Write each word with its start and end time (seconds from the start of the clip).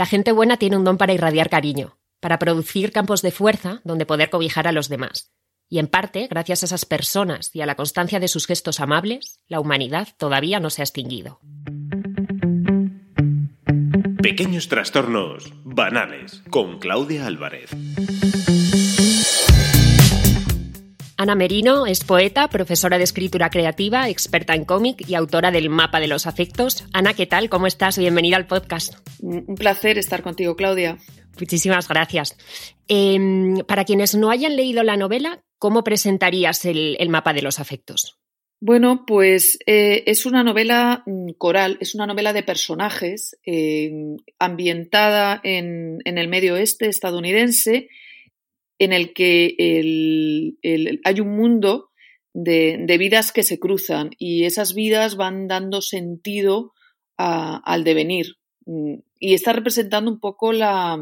La 0.00 0.06
gente 0.06 0.32
buena 0.32 0.56
tiene 0.56 0.78
un 0.78 0.84
don 0.84 0.96
para 0.96 1.12
irradiar 1.12 1.50
cariño, 1.50 1.98
para 2.20 2.38
producir 2.38 2.90
campos 2.90 3.20
de 3.20 3.30
fuerza 3.30 3.82
donde 3.84 4.06
poder 4.06 4.30
cobijar 4.30 4.66
a 4.66 4.72
los 4.72 4.88
demás. 4.88 5.30
Y 5.68 5.78
en 5.78 5.88
parte, 5.88 6.26
gracias 6.26 6.62
a 6.62 6.64
esas 6.64 6.86
personas 6.86 7.54
y 7.54 7.60
a 7.60 7.66
la 7.66 7.74
constancia 7.74 8.18
de 8.18 8.26
sus 8.26 8.46
gestos 8.46 8.80
amables, 8.80 9.40
la 9.46 9.60
humanidad 9.60 10.08
todavía 10.16 10.58
no 10.58 10.70
se 10.70 10.80
ha 10.80 10.84
extinguido. 10.84 11.38
Pequeños 14.22 14.68
trastornos 14.68 15.52
banales 15.64 16.44
con 16.48 16.78
Claudia 16.78 17.26
Álvarez. 17.26 17.68
Ana 21.20 21.34
Merino 21.34 21.84
es 21.86 22.02
poeta, 22.02 22.48
profesora 22.48 22.96
de 22.96 23.04
escritura 23.04 23.50
creativa, 23.50 24.08
experta 24.08 24.54
en 24.54 24.64
cómic 24.64 25.06
y 25.06 25.14
autora 25.14 25.50
del 25.50 25.68
Mapa 25.68 26.00
de 26.00 26.06
los 26.06 26.26
Afectos. 26.26 26.84
Ana, 26.94 27.12
¿qué 27.12 27.26
tal? 27.26 27.50
¿Cómo 27.50 27.66
estás? 27.66 27.98
Bienvenida 27.98 28.38
al 28.38 28.46
podcast. 28.46 28.94
Un 29.20 29.54
placer 29.54 29.98
estar 29.98 30.22
contigo, 30.22 30.56
Claudia. 30.56 30.96
Muchísimas 31.38 31.88
gracias. 31.88 32.38
Em, 32.88 33.58
para 33.66 33.84
quienes 33.84 34.14
no 34.14 34.30
hayan 34.30 34.56
leído 34.56 34.82
la 34.82 34.96
novela, 34.96 35.44
¿cómo 35.58 35.84
presentarías 35.84 36.64
el 36.64 37.08
Mapa 37.10 37.34
de 37.34 37.42
los 37.42 37.60
Afectos? 37.60 38.18
Bueno, 38.62 39.04
pues 39.06 39.58
eh, 39.64 40.04
es 40.06 40.26
una 40.26 40.44
novela 40.44 41.02
mm, 41.06 41.30
coral, 41.38 41.78
es 41.80 41.94
una 41.94 42.06
novela 42.06 42.34
de 42.34 42.42
personajes 42.42 43.38
eh, 43.46 43.90
ambientada 44.38 45.40
en, 45.42 46.02
el 46.04 46.28
medio 46.28 46.54
oeste 46.54 46.86
estadounidense, 46.86 47.88
en 48.80 48.92
el 48.92 49.12
que 49.12 49.54
hay 51.04 51.20
un 51.20 51.36
mundo 51.36 51.90
de, 52.32 52.96
vidas 52.98 53.30
que 53.30 53.44
se 53.44 53.60
cruzan 53.60 54.10
y 54.18 54.44
esas 54.44 54.74
vidas 54.74 55.14
van 55.14 55.46
dando 55.46 55.80
sentido 55.80 56.72
al 57.16 57.84
devenir. 57.84 58.38
Mm, 58.66 58.94
y 59.18 59.34
está 59.34 59.52
representando 59.52 60.10
un 60.10 60.18
poco 60.18 60.52
la, 60.52 60.98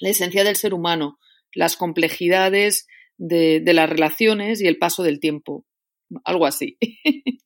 esencia 0.00 0.44
del 0.44 0.56
ser 0.56 0.72
humano, 0.72 1.18
las 1.52 1.76
complejidades 1.76 2.86
de 3.18 3.72
las 3.74 3.88
relaciones 3.88 4.60
y 4.60 4.66
el 4.66 4.78
paso 4.78 5.02
del 5.02 5.20
tiempo 5.20 5.66
algo 6.24 6.46
así. 6.46 6.78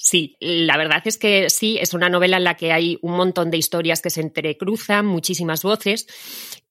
Sí, 0.00 0.36
la 0.38 0.76
verdad 0.76 1.02
es 1.06 1.18
que 1.18 1.50
sí, 1.50 1.76
es 1.80 1.92
una 1.92 2.08
novela 2.08 2.36
en 2.36 2.44
la 2.44 2.54
que 2.54 2.70
hay 2.70 2.98
un 3.02 3.16
montón 3.16 3.50
de 3.50 3.56
historias 3.58 4.00
que 4.00 4.10
se 4.10 4.20
entrecruzan, 4.20 5.04
muchísimas 5.04 5.64
voces. 5.64 6.06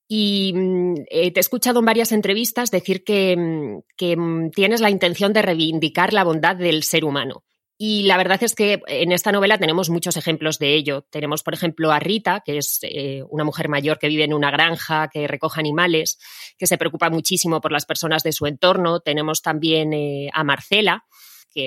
Y 0.08 0.54
mm, 0.56 0.96
eh, 1.10 1.32
te 1.32 1.40
he 1.40 1.42
escuchado 1.42 1.80
en 1.80 1.86
varias 1.86 2.12
entrevistas 2.12 2.72
decir 2.72 3.04
que, 3.04 3.36
mm, 3.36 4.16
mm, 4.18 4.52
tienes 4.52 4.82
la 4.82 4.90
intención 4.90 5.34
de 5.34 5.42
reivindicar 5.42 6.14
la 6.14 6.24
bondad 6.24 6.56
del 6.56 6.84
ser 6.84 7.04
humano. 7.04 7.44
Y 7.80 8.04
la 8.04 8.18
verdad 8.18 8.42
es 8.42 8.56
que 8.56 8.82
en 8.88 9.12
esta 9.12 9.32
novela 9.32 9.60
tenemos 9.60 9.92
muchos 9.92 10.18
ejemplos 10.18 10.58
de 10.58 10.74
ello. 10.74 11.06
Tenemos, 11.12 11.44
por 11.44 11.54
ejemplo, 11.54 11.92
a 11.92 12.00
Rita, 12.00 12.42
que 12.44 12.58
es 12.58 12.80
eh, 12.82 13.22
una 13.30 13.44
mujer 13.44 13.70
mayor 13.70 14.00
que 14.00 14.08
vive 14.08 14.24
en 14.24 14.34
una 14.34 14.50
granja, 14.50 15.10
que 15.14 15.28
recoge 15.28 15.60
animales, 15.60 16.18
que 16.58 16.66
se 16.66 16.80
preocupa 16.80 17.12
muchísimo 17.12 17.62
por 17.62 17.72
las 17.72 17.86
personas 17.86 18.24
de 18.24 18.32
su 18.32 18.48
entorno. 18.48 19.02
Tenemos 19.02 19.44
también 19.44 19.94
eh, 19.94 20.30
a 20.34 20.44
Marcela, 20.44 21.06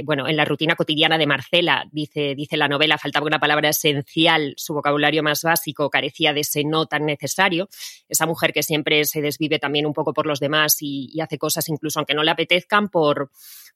bueno, 0.04 0.28
en 0.28 0.36
la 0.36 0.44
rutina 0.44 0.76
cotidiana 0.76 1.18
de 1.18 1.26
Marcela, 1.26 1.88
dice, 1.92 2.34
dice 2.34 2.56
la 2.56 2.68
novela, 2.68 2.98
faltaba 2.98 3.26
una 3.26 3.38
palabra 3.38 3.70
esencial, 3.70 4.54
su 4.56 4.74
vocabulario 4.74 5.22
más 5.22 5.42
básico 5.42 5.90
carecía 5.90 6.32
de 6.32 6.40
ese 6.40 6.64
no 6.64 6.86
tan 6.86 7.06
necesario. 7.06 7.68
Esa 8.08 8.26
mujer 8.26 8.52
que 8.52 8.62
siempre 8.62 9.04
se 9.04 9.20
desvive 9.20 9.58
también 9.58 9.86
un 9.86 9.92
poco 9.92 10.12
por 10.12 10.26
los 10.26 10.40
demás 10.40 10.76
y 10.80 11.20
hace 11.20 11.38
cosas 11.38 11.68
incluso 11.68 11.98
aunque 11.98 12.14
no 12.14 12.22
le 12.22 12.30
apetezcan 12.30 12.88
por 12.88 13.30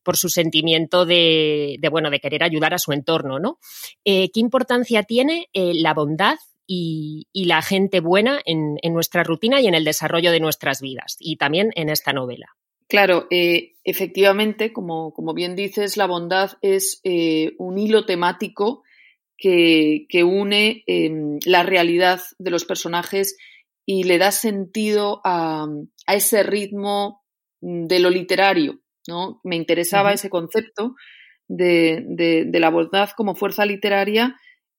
por 0.05 0.17
su 0.17 0.29
sentimiento 0.29 1.07
de, 1.07 1.81
bueno, 1.91 2.11
de 2.11 2.21
querer 2.21 2.45
ayudar 2.45 2.75
a 2.75 2.79
su 2.79 2.93
entorno, 2.93 3.41
¿no? 3.41 3.59
Eh, 4.05 4.31
¿Qué 4.31 4.39
importancia 4.39 5.03
tiene 5.03 5.49
eh, 5.53 5.73
la 5.75 5.95
bondad 5.95 6.37
y, 6.67 7.27
la 7.35 7.63
gente 7.63 8.01
buena 8.01 8.41
en, 8.45 8.79
nuestra 8.93 9.25
rutina 9.25 9.61
y 9.61 9.67
en 9.67 9.75
el 9.75 9.85
desarrollo 9.85 10.31
de 10.31 10.41
nuestras 10.41 10.81
vidas 10.81 11.17
y 11.19 11.37
también 11.37 11.73
en 11.75 11.89
esta 11.89 12.13
novela? 12.13 12.57
Claro, 12.89 13.27
eh, 13.31 13.72
efectivamente, 13.84 14.72
como, 14.72 15.12
como, 15.12 15.34
bien 15.34 15.56
dices, 15.56 15.97
la 15.97 16.06
bondad 16.06 16.53
es 16.62 17.00
un 17.59 17.78
hilo 17.78 18.06
temático 18.06 18.83
que, 19.37 20.06
une 20.25 20.84
em, 20.87 21.39
la 21.44 21.62
realidad 21.62 22.21
de 22.39 22.50
los 22.50 22.65
personajes 22.65 23.37
y 23.87 24.05
le 24.05 24.19
da 24.19 24.31
sentido 24.31 25.21
a, 25.25 25.67
a 26.06 26.15
ese 26.15 26.43
ritmo 26.43 27.25
de 27.61 27.99
lo 27.99 28.11
literario, 28.11 28.81
¿no? 29.09 29.41
Me 29.44 29.56
interesaba 29.56 30.12
ese 30.12 30.31
concepto 30.31 30.94
de, 31.49 32.50
la 32.53 32.71
bondad 32.71 33.11
como 33.17 33.34
fuerza 33.34 33.65
literaria 33.67 34.37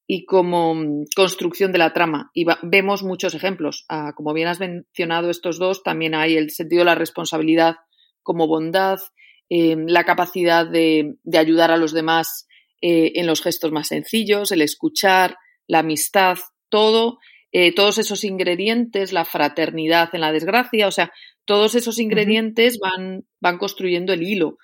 y 0.07 0.25
como 0.25 0.75
mm, 0.75 1.05
construcción 1.15 1.71
de 1.71 1.79
la 1.79 1.93
trama. 1.93 2.29
Y 2.33 2.45
vemos 2.63 3.03
muchos 3.03 3.33
ejemplos. 3.33 3.85
Ah, 3.89 4.13
como 4.15 4.33
bien 4.33 4.47
has 4.47 4.59
mencionado 4.59 5.29
estos 5.29 5.57
dos, 5.57 5.83
también 5.83 6.13
hay 6.15 6.37
el 6.37 6.51
sentido 6.51 6.81
de 6.81 6.85
la 6.85 6.95
responsabilidad 6.95 7.77
como 8.25 8.47
bondad, 8.47 8.99
em, 9.47 9.85
la 9.87 10.03
capacidad 10.03 10.67
de, 10.67 11.15
ayudar 11.33 11.71
a 11.71 11.77
los 11.77 11.93
demás 11.93 12.47
eh, 12.81 13.13
en 13.15 13.27
los 13.27 13.41
gestos 13.41 13.71
más 13.71 13.87
sencillos, 13.87 14.51
el 14.51 14.61
escuchar, 14.61 15.37
la 15.67 15.79
amistad, 15.79 16.37
todo, 16.69 17.19
eh, 17.53 17.73
todos 17.73 17.99
esos 17.99 18.25
ingredientes, 18.25 19.13
la 19.13 19.23
fraternidad 19.23 20.09
en 20.13 20.21
la 20.21 20.33
desgracia, 20.33 20.87
o 20.87 20.91
sea, 20.91 21.13
todos 21.45 21.75
esos 21.75 21.99
ingredientes 21.99 22.79
van, 22.79 23.25
van 23.39 23.57
construyendo 23.57 24.11
el 24.11 24.23
hilo, 24.23 24.57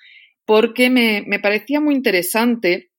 porque 0.45 0.89
me, 0.89 1.39
parecía 1.39 1.79
muy 1.79 1.95
interesante 1.95 2.91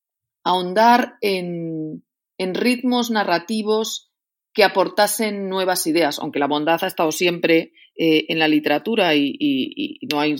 ahondar 0.44 1.16
en, 1.20 2.02
ritmos 2.38 3.10
narrativos 3.10 4.10
que 4.52 4.64
aportasen 4.64 5.48
nuevas 5.48 5.86
ideas, 5.86 6.18
aunque 6.18 6.40
la 6.40 6.48
bondad 6.48 6.82
ha 6.82 6.88
estado 6.88 7.12
siempre 7.12 7.72
eh, 7.94 8.24
en 8.28 8.38
la 8.40 8.48
literatura 8.48 9.14
y, 9.14 10.00
no 10.10 10.18
hay 10.18 10.36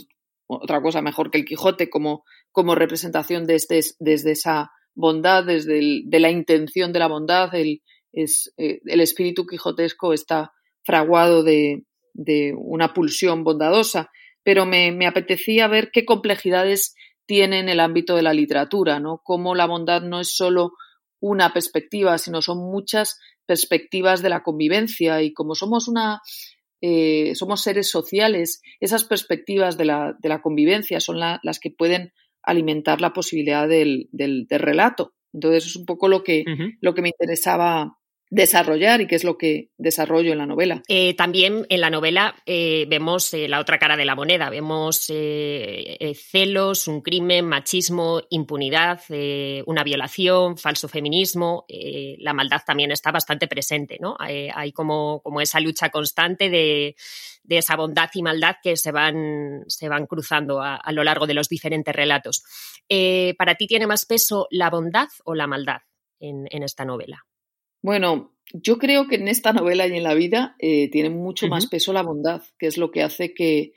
otra 0.61 0.81
cosa 0.81 1.01
mejor 1.01 1.31
que 1.31 1.39
el 1.39 1.45
Quijote 1.45 1.89
como, 1.89 2.23
como 2.51 2.75
representación 2.75 3.45
desde, 3.45 3.81
desde 3.99 4.31
esa 4.31 4.71
bondad, 4.95 5.43
desde 5.45 6.01
de 6.05 6.19
la 6.19 6.29
intención 6.29 6.93
de 6.93 6.99
la 6.99 7.07
bondad, 7.07 7.53
el, 7.55 7.81
es, 8.11 8.53
eh, 8.57 8.79
el 8.85 9.01
espíritu 9.01 9.45
quijotesco 9.45 10.13
está 10.13 10.51
fraguado 10.83 11.43
de, 11.43 11.83
de 12.13 12.53
una 12.55 12.93
pulsión 12.93 13.43
bondadosa, 13.43 14.11
pero 14.43 14.65
me, 14.65 15.07
apetecía 15.07 15.67
ver 15.67 15.89
qué 15.91 16.05
complejidades 16.05 16.95
tiene 17.25 17.59
en 17.59 17.69
el 17.69 17.79
ámbito 17.79 18.15
de 18.15 18.21
la 18.21 18.33
literatura, 18.33 18.99
¿no? 18.99 19.21
Cómo 19.23 19.55
la 19.55 19.65
bondad 19.65 20.01
no 20.01 20.19
es 20.19 20.35
solo 20.35 20.73
una 21.19 21.53
perspectiva, 21.53 22.17
sino 22.17 22.41
son 22.41 22.59
muchas 22.59 23.19
perspectivas 23.45 24.21
de 24.21 24.29
la 24.29 24.43
convivencia 24.43 25.21
y 25.21 25.33
como 25.33 25.55
somos 25.55 25.87
una 25.87 26.21
eh, 26.85 27.33
somos 27.35 27.61
seres 27.61 27.89
sociales, 27.89 28.61
esas 28.81 29.05
perspectivas 29.05 29.77
de 29.77 29.85
la, 29.85 30.17
de 30.19 30.27
la 30.27 30.41
convivencia 30.41 30.99
son 30.99 31.17
las 31.17 31.59
que 31.61 31.71
pueden 31.71 32.11
alimentar 32.41 32.99
la 32.99 33.13
posibilidad 33.13 33.69
del, 33.69 34.09
del, 34.11 34.45
relato. 34.49 35.13
Entonces 35.31 35.65
es 35.65 35.77
un 35.77 35.85
poco 35.85 36.09
lo 36.09 36.25
que, 36.25 36.43
lo 36.81 36.93
que 36.93 37.01
me 37.01 37.07
interesaba 37.07 37.97
desarrollar 38.33 38.99
y 38.99 39.05
qué 39.05 39.13
es 39.13 39.23
lo 39.23 39.37
que 39.37 39.69
desarrollo 39.77 40.31
en 40.31 40.39
la 40.39 40.47
novela. 40.47 40.81
Eh, 40.87 41.13
también 41.13 41.67
en 41.69 41.81
la 41.81 41.91
novela 41.91 42.35
eh, 42.47 42.87
vemos 42.89 43.31
eh, 43.35 43.47
la 43.47 43.59
otra 43.59 43.77
cara 43.77 43.95
de 43.95 44.05
la 44.05 44.15
moneda, 44.15 44.49
vemos 44.49 45.05
celos, 45.05 46.87
un 46.87 47.01
crimen, 47.01 47.45
machismo, 47.45 48.21
impunidad, 48.31 49.01
una 49.67 49.83
violación, 49.83 50.57
falso 50.57 50.87
feminismo, 50.87 51.65
la 51.69 52.33
maldad 52.33 52.61
también 52.65 52.91
está 52.91 53.11
bastante 53.11 53.47
presente, 53.47 53.97
¿no? 53.99 54.15
hay 54.19 54.71
como, 54.71 55.21
como, 55.21 55.41
esa 55.41 55.59
lucha 55.59 55.89
constante 55.89 56.49
de, 56.49 56.95
esa 57.47 57.75
bondad 57.75 58.09
y 58.13 58.23
maldad 58.23 58.55
que 58.63 58.77
se 58.77 58.91
van, 58.91 59.63
se 59.67 59.89
van 59.89 60.07
cruzando 60.07 60.61
a, 60.61 60.91
lo 60.91 61.03
largo 61.03 61.27
de 61.27 61.33
los 61.33 61.49
diferentes 61.49 61.95
relatos. 61.95 62.43
¿Para 63.37 63.55
ti 63.55 63.67
tiene 63.67 63.87
más 63.87 64.05
peso 64.05 64.47
la 64.49 64.69
bondad 64.69 65.09
o 65.25 65.35
la 65.35 65.47
maldad 65.47 65.81
en 66.19 66.63
esta 66.63 66.85
novela? 66.85 67.25
Bueno, 67.83 68.33
yo 68.53 68.77
creo 68.77 69.07
que 69.07 69.15
en 69.15 69.27
esta 69.27 69.51
novela 69.51 69.85
y 69.85 69.95
en 69.95 70.03
la 70.03 70.13
vida 70.13 70.55
eh, 70.57 70.89
tiene 70.89 71.09
mucho 71.09 71.47
más 71.47 71.67
peso 71.67 71.91
la 71.91 72.01
bondad, 72.01 72.41
que 72.57 72.65
es 72.67 72.77
lo 72.77 72.91
que 72.91 73.03
hace 73.03 73.33
que, 73.33 73.73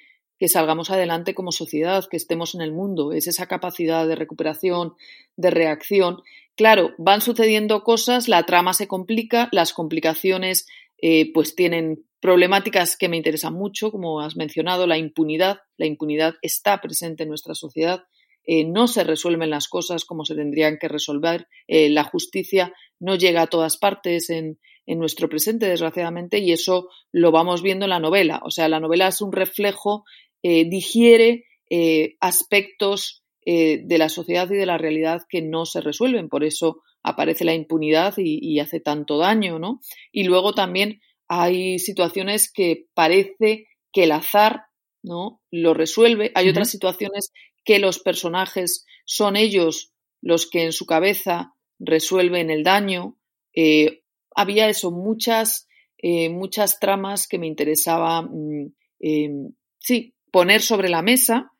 salgamos 0.46 0.90
adelante 0.90 1.34
como 1.34 1.50
sociedad, 1.50 2.04
que 2.08 2.16
estemos 2.16 2.54
en 2.54 2.60
el 2.60 2.72
mundo. 2.72 3.12
Es 3.12 3.26
esa 3.26 3.46
capacidad 3.46 4.06
de 4.06 4.14
recuperación, 4.14 4.94
de 5.36 5.50
reacción. 5.50 6.22
Claro, 6.54 6.94
van 6.98 7.20
sucediendo 7.20 7.82
cosas, 7.82 8.28
la 8.28 8.44
trama 8.44 8.74
se 8.74 8.86
complica, 8.86 9.48
las 9.50 9.72
complicaciones 9.72 10.68
eh, 11.02 11.32
pues 11.32 11.56
tienen 11.56 12.04
problemáticas 12.20 12.96
que 12.96 13.08
me 13.08 13.16
interesan 13.16 13.54
mucho, 13.54 13.90
como 13.90 14.20
has 14.20 14.36
mencionado, 14.36 14.86
la 14.86 14.98
impunidad. 14.98 15.62
La 15.78 15.86
impunidad 15.86 16.36
está 16.42 16.80
presente 16.80 17.24
en 17.24 17.30
nuestra 17.30 17.54
sociedad. 17.54 18.04
Eh, 18.46 18.64
no 18.64 18.86
se 18.86 19.04
resuelven 19.04 19.50
las 19.50 19.68
cosas 19.68 20.04
como 20.04 20.24
se 20.24 20.34
tendrían 20.34 20.78
que 20.78 20.88
resolver. 20.88 21.48
la 21.68 22.04
justicia 22.04 22.72
no 23.00 23.16
llega 23.16 23.42
a 23.42 23.46
todas 23.46 23.76
partes 23.76 24.30
en, 24.30 24.58
nuestro 24.88 25.28
presente, 25.28 25.66
desgraciadamente, 25.66 26.38
y 26.38 26.52
eso 26.52 26.88
lo 27.10 27.32
vamos 27.32 27.60
viendo 27.60 27.86
en 27.86 27.90
la 27.90 27.98
novela. 27.98 28.40
O 28.44 28.52
sea, 28.52 28.68
la 28.68 28.78
novela 28.78 29.08
es 29.08 29.20
un 29.20 29.32
reflejo, 29.32 30.04
eh, 30.44 30.64
digiere 30.64 31.44
eh, 31.68 32.14
aspectos 32.20 33.24
eh, 33.44 33.80
de 33.84 33.98
la 33.98 34.08
sociedad 34.08 34.48
y 34.48 34.54
de 34.54 34.66
la 34.66 34.78
realidad 34.78 35.22
que 35.28 35.42
no 35.42 35.66
se 35.66 35.80
resuelven. 35.80 36.28
Por 36.28 36.44
eso 36.44 36.82
aparece 37.02 37.44
la 37.44 37.54
impunidad 37.54 38.14
y, 38.16 38.60
hace 38.60 38.78
tanto 38.78 39.18
daño, 39.18 39.58
¿no? 39.58 39.80
Y 40.12 40.22
luego 40.22 40.54
también 40.54 41.00
hay 41.26 41.80
situaciones 41.80 42.52
que 42.52 42.86
parece 42.94 43.66
que 43.92 44.04
el 44.04 44.12
azar 44.12 44.66
¿no? 45.02 45.40
lo 45.50 45.74
resuelve. 45.74 46.30
Hay 46.36 46.48
otras 46.48 46.70
situaciones 46.70 47.32
que 47.66 47.78
los 47.80 47.98
personajes 47.98 48.86
son 49.04 49.36
ellos 49.36 49.92
los 50.22 50.48
que 50.48 50.62
en 50.62 50.72
su 50.72 50.86
cabeza 50.86 51.52
resuelven 51.78 52.48
el 52.48 52.62
daño. 52.62 53.18
Eh, 53.54 54.02
había 54.34 54.68
eso, 54.68 54.90
muchas, 54.90 55.68
eh, 55.98 56.30
muchas 56.30 56.78
tramas 56.78 57.26
que 57.26 57.38
me 57.38 57.48
interesaba, 57.48 58.22
mm, 58.22 58.72
em, 59.00 59.52
sí, 59.80 60.14
poner 60.30 60.62
sobre 60.62 60.88
la 60.88 61.02
mesa 61.02 61.52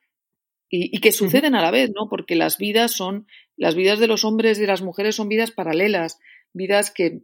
y, 0.71 1.01
que 1.01 1.13
suceden 1.13 1.55
a 1.55 1.63
la 1.63 1.71
vez, 1.71 1.91
¿no? 1.95 2.09
Porque 2.09 2.37
las 2.37 2.57
vidas 2.57 2.93
son, 2.93 3.27
las 3.57 3.75
vidas 3.75 3.99
de 3.99 4.07
los 4.07 4.25
hombres 4.25 4.59
y 4.59 4.63
de 4.63 4.67
las 4.69 4.83
mujeres 4.83 5.17
son 5.17 5.29
vidas 5.29 5.51
paralelas, 5.51 6.19
vidas 6.53 6.91
que, 6.91 7.23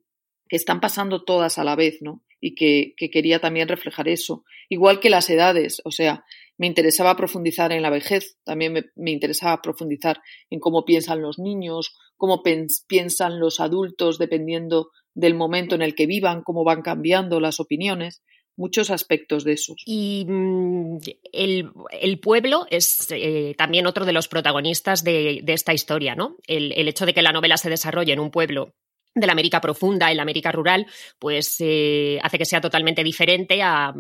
que 0.49 0.57
están 0.57 0.81
pasando 0.81 1.25
todas 1.25 1.59
a 1.59 1.65
la 1.65 1.77
vez, 1.77 1.99
¿no? 2.01 2.23
Y 2.41 2.55
que, 2.55 2.95
que, 2.97 3.11
quería 3.11 3.39
también 3.41 3.69
reflejar 3.69 4.09
eso. 4.09 4.45
Igual 4.69 4.99
que 5.01 5.11
las 5.11 5.31
edades, 5.31 5.81
o 5.85 5.93
sea, 5.93 6.25
me 6.63 6.69
interesaba 6.69 7.17
profundizar 7.17 7.73
en 7.73 7.83
la 7.83 7.91
vejez, 7.91 8.37
también 8.45 8.73
me, 8.95 9.11
interesaba 9.11 9.61
profundizar 9.61 10.23
en 10.49 10.61
cómo 10.61 10.85
piensan 10.85 11.21
los 11.21 11.41
niños, 11.41 11.93
cómo 12.17 12.45
piensan 12.87 13.41
los 13.41 13.59
adultos 13.59 14.17
dependiendo 14.17 14.91
del 15.13 15.35
momento 15.35 15.75
en 15.75 15.83
el 15.83 15.97
que 15.97 16.07
vivan, 16.07 16.45
cómo 16.45 16.63
van 16.63 16.83
cambiando 16.83 17.41
las 17.41 17.59
opiniones 17.59 18.23
muchos 18.55 18.91
aspectos 18.91 19.43
de 19.43 19.55
esos. 19.55 19.83
Y 19.87 20.25
mm, 20.29 20.99
el, 21.33 22.21
pueblo 22.21 22.67
es 22.71 23.09
eh, 23.11 23.57
también 23.59 23.89
otro 23.89 24.05
de 24.05 24.13
los 24.13 24.29
protagonistas 24.29 25.03
de, 25.03 25.43
esta 25.49 25.75
historia, 25.75 26.15
¿no? 26.15 26.37
El, 26.47 26.71
el, 26.77 26.87
hecho 26.87 27.07
de 27.07 27.15
que 27.15 27.23
la 27.23 27.33
novela 27.33 27.57
se 27.57 27.71
desarrolle 27.71 28.13
en 28.13 28.21
un 28.21 28.31
pueblo 28.31 28.73
de 29.15 29.27
la 29.27 29.33
América 29.33 29.61
profunda 29.61 30.11
y 30.11 30.15
la 30.15 30.23
América 30.23 30.53
rural, 30.53 30.87
pues 31.19 31.57
eh, 31.61 32.19
hace 32.23 32.39
que 32.39 32.45
sea 32.45 32.61
totalmente 32.61 33.05
diferente 33.05 33.63
a, 33.63 33.95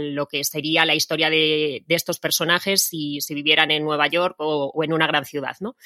lo 0.00 0.26
que 0.26 0.44
sería 0.44 0.84
la 0.84 0.94
historia 0.94 1.30
de, 1.30 1.84
estos 1.88 2.18
personajes 2.18 2.84
si, 2.84 3.20
si, 3.20 3.34
vivieran 3.34 3.70
en 3.70 3.84
Nueva 3.84 4.08
York 4.08 4.36
o, 4.38 4.82
en 4.82 4.92
una 4.92 5.06
gran 5.06 5.24
ciudad, 5.24 5.56
¿no? 5.60 5.76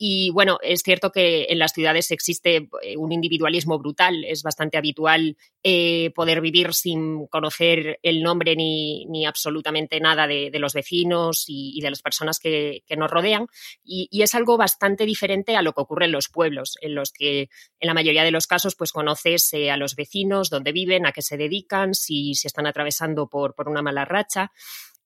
Y 0.00 0.30
bueno, 0.30 0.58
es 0.62 0.82
cierto 0.84 1.10
que 1.10 1.46
en 1.48 1.58
las 1.58 1.72
ciudades 1.72 2.12
existe 2.12 2.68
eh, 2.82 2.96
un 2.96 3.10
individualismo 3.10 3.80
brutal. 3.80 4.24
Es 4.24 4.44
bastante 4.44 4.78
habitual 4.78 5.36
eh, 5.64 6.12
poder 6.14 6.40
vivir 6.40 6.72
sin 6.72 7.26
conocer 7.26 7.98
el 8.04 8.22
nombre 8.22 8.54
ni 8.54 9.26
absolutamente 9.26 9.98
nada 9.98 10.28
de, 10.28 10.50
los 10.54 10.72
vecinos 10.72 11.46
y, 11.48 11.80
de 11.80 11.90
las 11.90 12.00
personas 12.00 12.38
que, 12.38 12.84
nos 12.96 13.10
rodean. 13.10 13.48
Y, 13.84 14.08
es 14.22 14.36
algo 14.36 14.56
bastante 14.56 15.04
diferente 15.04 15.56
a 15.56 15.62
lo 15.62 15.72
que 15.72 15.80
ocurre 15.80 16.04
en 16.04 16.12
los 16.12 16.28
pueblos, 16.28 16.76
en 16.80 16.94
los 16.94 17.10
que 17.10 17.48
en 17.80 17.86
la 17.86 17.94
mayoría 17.94 18.24
de 18.24 18.30
los 18.30 18.46
casos 18.46 18.74
pues 18.74 18.92
conoces 18.92 19.52
eh, 19.54 19.70
a 19.70 19.76
los 19.76 19.94
vecinos, 19.94 20.50
dónde 20.50 20.72
viven, 20.72 21.06
a 21.06 21.12
qué 21.12 21.22
se 21.22 21.36
dedican, 21.36 21.94
si, 21.94 22.34
si 22.34 22.46
están 22.46 22.66
atravesando 22.66 23.28
por, 23.28 23.54
por 23.54 23.68
una 23.68 23.82
mala 23.82 24.04
racha. 24.04 24.52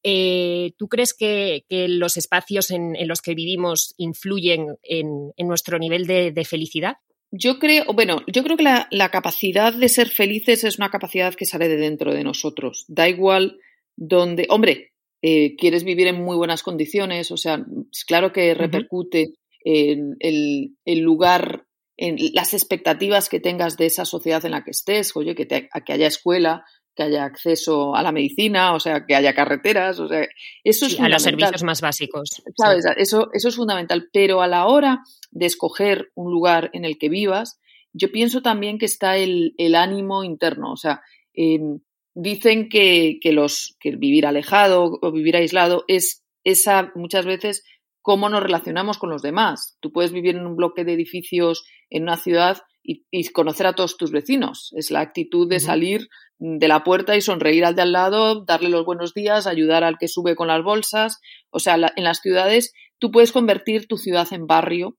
Eh, 0.04 0.72
¿Tú 0.78 0.88
crees 0.88 1.14
que, 1.14 1.64
los 1.70 2.16
espacios 2.16 2.70
en, 2.70 2.96
los 3.06 3.22
que 3.22 3.34
vivimos 3.34 3.94
influyen 3.98 4.76
en, 4.82 5.32
nuestro 5.38 5.78
nivel 5.78 6.06
de, 6.06 6.44
felicidad? 6.44 6.96
Yo 7.30 7.58
creo, 7.58 7.84
bueno, 7.94 8.22
yo 8.26 8.42
creo 8.42 8.56
que 8.56 8.64
la, 8.64 9.08
capacidad 9.10 9.72
de 9.72 9.88
ser 9.88 10.08
felices 10.08 10.64
es 10.64 10.78
una 10.78 10.90
capacidad 10.90 11.34
que 11.34 11.46
sale 11.46 11.68
de 11.68 11.76
dentro 11.76 12.12
de 12.12 12.24
nosotros. 12.24 12.84
Da 12.88 13.08
igual 13.08 13.58
donde, 13.96 14.46
hombre, 14.50 14.92
eh, 15.22 15.54
quieres 15.56 15.84
vivir 15.84 16.08
en 16.08 16.20
muy 16.20 16.36
buenas 16.36 16.62
condiciones, 16.62 17.30
o 17.30 17.36
sea, 17.36 17.64
es 17.92 18.04
claro 18.04 18.32
que 18.32 18.54
repercute 18.54 19.34
en 19.64 20.16
el, 20.18 20.98
lugar, 21.00 21.66
en 21.96 22.16
las 22.32 22.54
expectativas 22.54 23.28
que 23.28 23.40
tengas 23.40 23.76
de 23.76 23.86
esa 23.86 24.04
sociedad 24.04 24.44
en 24.44 24.52
la 24.52 24.64
que 24.64 24.70
estés, 24.70 25.14
oye, 25.16 25.34
que, 25.34 25.46
que 25.46 25.92
haya 25.92 26.06
escuela, 26.06 26.64
que 26.94 27.02
haya 27.02 27.24
acceso 27.24 27.94
a 27.94 28.02
la 28.02 28.12
medicina, 28.12 28.74
o 28.74 28.80
sea, 28.80 29.06
que 29.06 29.14
haya 29.14 29.34
carreteras, 29.34 29.98
o 29.98 30.08
sea, 30.08 30.26
eso 30.62 30.86
es 30.86 31.00
A 31.00 31.08
los 31.08 31.22
servicios 31.22 31.62
más 31.62 31.80
básicos. 31.80 32.42
¿Sabes? 32.56 32.84
Eso, 32.96 33.30
eso 33.32 33.48
es 33.48 33.56
fundamental. 33.56 34.08
Pero 34.12 34.42
a 34.42 34.48
la 34.48 34.66
hora 34.66 35.02
de 35.30 35.46
escoger 35.46 36.10
un 36.14 36.30
lugar 36.30 36.70
en 36.74 36.84
el 36.84 36.98
que 36.98 37.08
vivas, 37.08 37.58
yo 37.92 38.10
pienso 38.10 38.42
también 38.42 38.78
que 38.78 38.86
está 38.86 39.16
el, 39.16 39.54
ánimo 39.74 40.24
interno. 40.24 40.72
O 40.72 40.76
sea, 40.76 41.02
em, 41.34 41.80
dicen 42.14 42.68
que, 42.68 43.18
que, 43.20 43.32
los, 43.32 43.76
que 43.80 43.96
vivir 43.96 44.26
alejado 44.26 44.98
o 45.00 45.12
vivir 45.12 45.36
aislado 45.36 45.84
es 45.88 46.22
esa, 46.44 46.92
muchas 46.94 47.24
veces, 47.24 47.64
cómo 48.02 48.28
nos 48.28 48.42
relacionamos 48.42 48.98
con 48.98 49.10
los 49.10 49.22
demás. 49.22 49.76
Tú 49.80 49.92
puedes 49.92 50.12
vivir 50.12 50.36
en 50.36 50.46
un 50.46 50.56
bloque 50.56 50.84
de 50.84 50.92
edificios 50.92 51.64
en 51.88 52.02
una 52.02 52.16
ciudad 52.16 52.58
y, 52.82 53.28
conocer 53.30 53.66
a 53.66 53.74
todos 53.74 53.96
tus 53.96 54.10
vecinos. 54.10 54.72
Es 54.76 54.90
la 54.90 55.00
actitud 55.00 55.48
de 55.48 55.60
salir 55.60 56.08
de 56.38 56.66
la 56.66 56.82
puerta 56.82 57.16
y 57.16 57.20
sonreír 57.20 57.64
al 57.64 57.76
de 57.76 57.82
al 57.82 57.92
lado, 57.92 58.44
darle 58.44 58.68
los 58.68 58.84
buenos 58.84 59.14
días, 59.14 59.46
ayudar 59.46 59.84
al 59.84 59.98
que 59.98 60.08
sube 60.08 60.34
con 60.34 60.48
las 60.48 60.64
bolsas. 60.64 61.20
O 61.50 61.60
sea, 61.60 61.74
en 61.74 62.04
las 62.04 62.18
ciudades 62.18 62.74
tú 62.98 63.12
puedes 63.12 63.30
convertir 63.30 63.86
tu 63.86 63.96
ciudad 63.96 64.26
en 64.32 64.46
barrio 64.46 64.98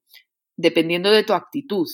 dependiendo 0.55 1.11
de 1.11 1.23
tu 1.23 1.33
actitud. 1.33 1.87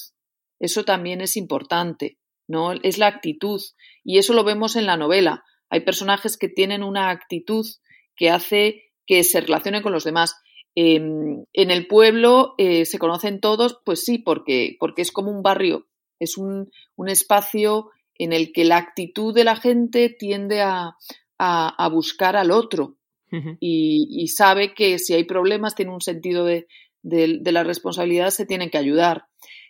Eso 0.59 0.83
también 0.83 1.21
es 1.21 1.37
importante, 1.37 2.19
¿no? 2.47 2.73
Es 2.73 2.97
la 2.97 3.07
actitud. 3.07 3.61
Y 4.03 4.19
eso 4.19 4.33
lo 4.33 4.43
vemos 4.43 4.75
en 4.75 4.85
la 4.85 4.97
novela. 4.97 5.43
Hay 5.69 5.81
personajes 5.81 6.37
que 6.37 6.49
tienen 6.49 6.83
una 6.83 7.09
actitud 7.09 7.65
que 8.15 8.29
hace 8.29 8.83
que 9.07 9.23
se 9.23 9.41
relacionen 9.41 9.81
con 9.81 9.91
los 9.91 10.03
demás. 10.03 10.35
En 10.87 11.71
el 11.71 11.87
pueblo 11.87 12.53
eh, 12.57 12.85
se 12.85 12.99
conocen 12.99 13.39
todos, 13.39 13.79
pues 13.83 14.03
sí, 14.03 14.17
porque, 14.17 14.77
porque 14.79 15.01
es 15.01 15.11
como 15.11 15.31
un 15.31 15.41
barrio, 15.41 15.87
es 16.19 16.37
un, 16.37 16.71
un 16.95 17.09
espacio 17.09 17.89
en 18.15 18.33
el 18.33 18.51
que 18.51 18.65
la 18.65 18.77
actitud 18.77 19.33
de 19.33 19.43
la 19.43 19.55
gente 19.55 20.09
tiende 20.09 20.61
a, 20.61 20.95
buscar 21.91 22.35
al 22.35 22.51
otro 22.51 22.97
y, 23.59 24.27
sabe 24.27 24.73
que 24.73 24.99
si 24.99 25.13
hay 25.13 25.23
problemas 25.23 25.75
tiene 25.75 25.93
un 25.93 26.01
sentido 26.01 26.45
de, 26.45 26.67
la 27.03 27.63
responsabilidad, 27.63 28.29
se 28.29 28.45
tienen 28.45 28.69
que 28.69 28.77
ayudar. 28.77 29.25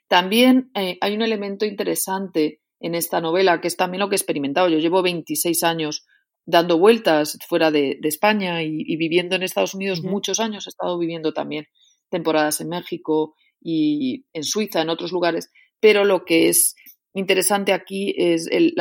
También 0.07 0.71
eh, 0.73 0.97
hay 1.01 1.13
un 1.13 1.21
elemento 1.21 1.65
interesante 1.65 2.61
en 2.79 2.95
esta 2.95 3.21
novela, 3.21 3.61
que 3.61 3.67
es 3.67 3.77
también 3.77 3.99
lo 3.99 4.09
que 4.09 4.15
he 4.15 4.17
experimentado. 4.17 4.69
Yo 4.69 4.79
llevo 4.79 5.03
26 5.03 5.63
años 5.63 6.07
dando 6.49 6.79
vueltas 6.79 7.37
fuera 7.47 7.69
de, 7.69 7.99
España 8.03 8.63
y, 8.63 8.97
viviendo 8.97 9.35
en 9.35 9.43
Estados 9.43 9.75
Unidos 9.75 10.01
muchos 10.01 10.39
años. 10.39 10.65
He 10.65 10.69
estado 10.69 10.97
viviendo 10.97 11.31
también 11.31 11.67
temporadas 12.09 12.59
en 12.59 12.69
México 12.69 13.35
y 13.61 14.25
en 14.33 14.43
Suiza, 14.43 14.81
en 14.81 14.89
otros 14.89 15.11
lugares. 15.11 15.51
Pero 15.79 16.05
lo 16.05 16.25
que 16.25 16.49
es 16.49 16.75
interesante 17.13 17.71
aquí 17.71 18.15
es 18.17 18.47
el, 18.47 18.73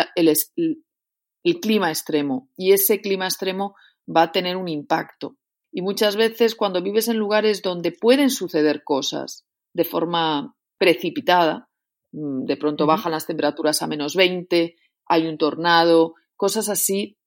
clima 1.61 1.91
extremo 1.91 2.51
y 2.57 2.73
ese 2.73 3.01
clima 3.01 3.27
extremo 3.27 3.75
va 4.09 4.23
a 4.23 4.33
tener 4.33 4.57
un 4.57 4.69
impacto. 4.69 5.37
Y 5.71 5.83
muchas 5.83 6.17
veces 6.17 6.55
cuando 6.55 6.83
vives 6.83 7.09
en 7.09 7.19
lugares 7.19 7.63
donde 7.63 7.93
pueden 7.93 8.31
suceder 8.31 8.83
cosas 8.83 9.45
de 9.75 9.85
forma 9.85 10.57
precipitada, 10.79 11.69
mm, 12.13 12.45
de 12.45 12.57
pronto 12.57 12.87
bajan 12.87 13.13
las 13.13 13.27
temperaturas 13.27 13.83
a 13.83 13.87
menos 13.87 14.15
20, 14.15 14.77
hay 15.07 15.27
un 15.27 15.37
tornado, 15.37 16.15
cosas 16.37 16.71
así. 16.71 17.18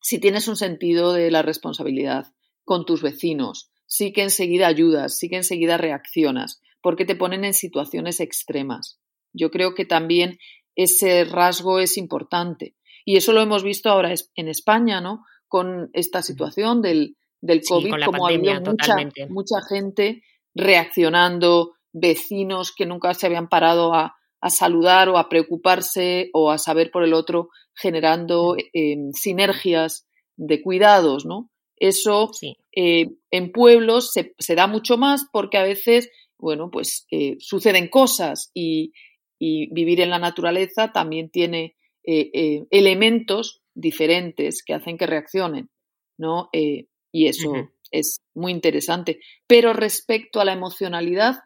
Si 0.00 0.18
tienes 0.18 0.48
un 0.48 0.56
sentido 0.56 1.12
de 1.12 1.30
la 1.30 1.42
responsabilidad 1.42 2.26
con 2.64 2.84
tus 2.84 3.02
vecinos, 3.02 3.70
sí 3.86 4.12
que 4.12 4.22
enseguida 4.22 4.66
ayudas, 4.66 5.18
sí 5.18 5.28
que 5.28 5.36
enseguida 5.36 5.76
reaccionas, 5.76 6.60
porque 6.80 7.04
te 7.04 7.16
ponen 7.16 7.44
en 7.44 7.54
situaciones 7.54 8.20
extremas. 8.20 9.00
Yo 9.32 9.50
creo 9.50 9.74
que 9.74 9.84
también 9.84 10.38
ese 10.74 11.24
rasgo 11.24 11.78
es 11.80 11.96
importante. 11.96 12.76
Y 13.04 13.16
eso 13.16 13.32
lo 13.32 13.40
hemos 13.40 13.62
visto 13.62 13.90
ahora 13.90 14.14
en 14.34 14.48
España, 14.48 15.00
¿no? 15.00 15.24
Con 15.48 15.90
esta 15.92 16.22
situación 16.22 16.80
del, 16.80 17.16
del 17.40 17.62
COVID, 17.66 18.04
como 18.04 18.26
ha 18.26 18.30
habido 18.30 18.60
mucha, 18.60 18.96
mucha 19.28 19.56
gente 19.68 20.22
reaccionando, 20.54 21.74
vecinos 21.92 22.72
que 22.72 22.86
nunca 22.86 23.14
se 23.14 23.26
habían 23.26 23.48
parado 23.48 23.94
a, 23.94 24.16
a, 24.40 24.50
saludar 24.50 25.08
o 25.08 25.18
a 25.18 25.28
preocuparse 25.28 26.30
o 26.32 26.50
a 26.50 26.58
saber 26.58 26.90
por 26.90 27.02
el 27.02 27.14
otro, 27.14 27.48
generando 27.80 28.56
eh, 28.56 28.96
sinergias 29.14 30.06
de 30.36 30.62
cuidados, 30.62 31.24
¿no? 31.24 31.50
Eso 31.76 32.30
eh, 32.76 33.08
en 33.30 33.52
pueblos 33.52 34.12
se, 34.12 34.34
se, 34.38 34.54
da 34.54 34.66
mucho 34.66 34.98
más 34.98 35.26
porque 35.32 35.56
a 35.56 35.62
veces, 35.62 36.10
bueno, 36.38 36.70
pues 36.70 37.06
eh, 37.10 37.36
suceden 37.38 37.88
cosas 37.88 38.50
y, 38.52 38.92
y, 39.38 39.72
vivir 39.72 40.00
en 40.00 40.10
la 40.10 40.18
naturaleza 40.18 40.92
también 40.92 41.30
tiene 41.30 41.76
elementos 42.02 43.60
diferentes 43.74 44.64
que 44.64 44.74
hacen 44.74 44.96
que 44.96 45.06
reaccionen, 45.06 45.70
¿no? 46.18 46.48
y 46.52 47.26
eso 47.26 47.52
es 47.92 48.20
muy 48.34 48.52
interesante. 48.52 49.20
Pero 49.46 49.74
respecto 49.74 50.40
a 50.40 50.44
la 50.44 50.54
emocionalidad 50.54 51.36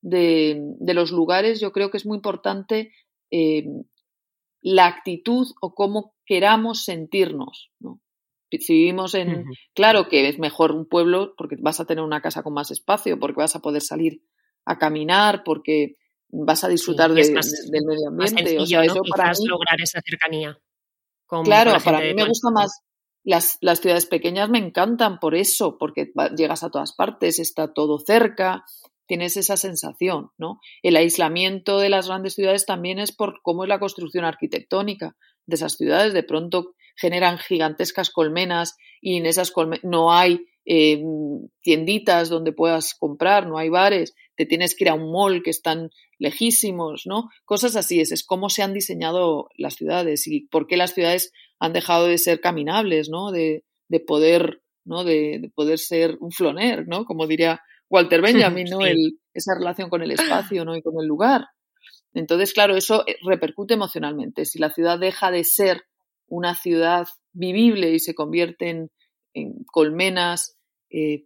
de, 0.00 0.56
de 0.78 0.94
los 0.94 1.10
lugares, 1.10 1.60
yo 1.60 1.72
creo 1.72 1.90
que 1.90 1.98
es 1.98 2.06
muy 2.06 2.16
importante 2.16 2.92
la 4.64 4.86
actitud 4.86 5.46
o 5.60 5.74
cómo 5.74 6.14
queramos 6.24 6.84
sentirnos, 6.84 7.70
¿no? 7.78 8.00
Si 8.50 8.72
vivimos 8.72 9.14
en, 9.14 9.46
claro 9.74 10.08
que 10.08 10.28
es 10.28 10.38
mejor 10.38 10.70
un 10.70 10.86
pueblo 10.86 11.34
porque 11.36 11.56
vas 11.58 11.80
a 11.80 11.86
tener 11.86 12.04
una 12.04 12.20
casa 12.20 12.44
con 12.44 12.54
más 12.54 12.70
espacio, 12.70 13.18
porque 13.18 13.40
vas 13.40 13.56
a 13.56 13.60
poder 13.60 13.82
salir 13.82 14.22
a 14.64 14.78
caminar, 14.78 15.42
porque 15.44 15.96
vas 16.28 16.62
a 16.62 16.68
disfrutar 16.68 17.12
de, 17.12 17.22
del 17.22 17.84
medio 17.84 18.08
ambiente. 18.08 18.58
o 18.58 18.64
sea, 18.64 18.84
eso 18.84 19.00
para 19.10 19.32
mí, 19.32 19.46
lograr 19.46 19.80
esa 19.80 20.00
cercanía. 20.02 20.56
claro, 21.42 21.72
para 21.84 22.00
mí 22.00 22.14
me 22.14 22.26
gusta 22.26 22.50
más. 22.50 22.80
Las, 23.24 23.58
las, 23.60 23.80
ciudades 23.80 24.06
pequeñas 24.06 24.50
me 24.50 24.58
encantan 24.58 25.18
por 25.18 25.34
eso, 25.34 25.76
porque 25.76 26.12
llegas 26.36 26.62
a 26.62 26.70
todas 26.70 26.94
partes, 26.94 27.40
está 27.40 27.72
todo 27.72 27.98
cerca, 27.98 28.64
tienes 29.06 29.36
esa 29.36 29.56
sensación, 29.56 30.30
¿no? 30.38 30.60
El 30.82 30.96
aislamiento 30.96 31.78
de 31.78 31.88
las 31.88 32.08
grandes 32.08 32.34
ciudades 32.34 32.66
también 32.66 32.98
es 32.98 33.12
por 33.12 33.40
cómo 33.42 33.64
es 33.64 33.68
la 33.68 33.80
construcción 33.80 34.24
arquitectónica 34.24 35.16
de 35.46 35.56
esas 35.56 35.76
ciudades. 35.76 36.12
De 36.12 36.22
pronto 36.22 36.74
generan 36.96 37.38
gigantescas 37.38 38.10
colmenas 38.10 38.76
y 39.00 39.16
en 39.16 39.26
esas 39.26 39.50
colmenas 39.50 39.84
no 39.84 40.12
hay 40.12 40.46
eh, 40.66 41.02
tienditas 41.60 42.30
donde 42.30 42.52
puedas 42.52 42.94
comprar, 42.94 43.46
no 43.46 43.58
hay 43.58 43.68
bares, 43.68 44.14
te 44.34 44.46
tienes 44.46 44.74
que 44.74 44.84
ir 44.84 44.90
a 44.90 44.94
un 44.94 45.12
mall 45.12 45.42
que 45.42 45.50
están 45.50 45.90
lejísimos, 46.18 47.02
¿no? 47.04 47.28
Cosas 47.44 47.76
así, 47.76 48.00
es, 48.00 48.12
es 48.12 48.24
cómo 48.24 48.48
se 48.48 48.62
han 48.62 48.72
diseñado 48.72 49.48
las 49.56 49.74
ciudades 49.74 50.26
y 50.26 50.46
por 50.46 50.66
qué 50.66 50.76
las 50.76 50.94
ciudades 50.94 51.32
han 51.58 51.72
dejado 51.72 52.06
de 52.06 52.18
ser 52.18 52.40
caminables, 52.40 53.10
¿no? 53.10 53.30
De, 53.30 53.64
de 53.88 54.00
poder, 54.00 54.62
¿no? 54.84 55.04
De, 55.04 55.50
poder 55.54 55.78
ser 55.78 56.16
un 56.20 56.32
floner, 56.32 56.86
¿no? 56.88 57.04
Como 57.04 57.26
diría 57.26 57.60
Walter 57.90 58.22
Benjamin, 58.22 58.66
¿no? 58.70 58.84
El, 58.84 59.18
esa 59.32 59.54
relación 59.58 59.90
con 59.90 60.02
el 60.02 60.10
espacio, 60.10 60.64
¿no? 60.64 60.76
Y 60.76 60.82
con 60.82 60.94
el 61.00 61.06
lugar. 61.06 61.46
Entonces, 62.14 62.52
claro, 62.52 62.76
eso 62.76 63.04
eh, 63.06 63.16
repercute 63.24 63.74
emocionalmente. 63.74 64.44
Si 64.44 64.58
la 64.58 64.70
ciudad 64.70 64.98
deja 64.98 65.30
de 65.30 65.44
ser 65.44 65.82
una 66.26 66.54
ciudad 66.54 67.06
vivible 67.32 67.90
y 67.90 67.98
se 67.98 68.14
convierte 68.14 68.70
en, 68.70 68.90
colmenas 69.66 70.56
eh, 70.90 71.24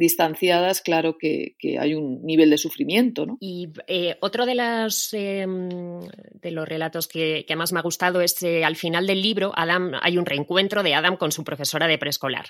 distanciadas, 0.00 0.80
claro 0.80 1.18
que, 1.18 1.54
hay 1.78 1.94
un 1.94 2.24
nivel 2.24 2.48
de 2.50 2.58
sufrimiento. 2.58 3.26
¿no? 3.26 3.36
Y 3.38 3.68
eh, 3.86 4.16
otro 4.20 4.46
de, 4.46 4.54
las, 4.54 5.10
em, 5.12 5.68
de 5.68 6.50
los 6.50 6.66
relatos 6.66 7.06
que, 7.06 7.44
más 7.56 7.72
me 7.72 7.80
ha 7.80 7.82
gustado 7.82 8.22
es 8.22 8.34
que 8.34 8.64
al 8.64 8.76
final 8.76 9.06
del 9.06 9.20
libro 9.20 9.52
Adam, 9.54 9.92
hay 10.00 10.16
un 10.16 10.24
reencuentro 10.24 10.82
de 10.82 10.94
Adam 10.94 11.18
con 11.18 11.32
su 11.32 11.44
profesora 11.44 11.86
de 11.86 11.98
preescolar. 11.98 12.46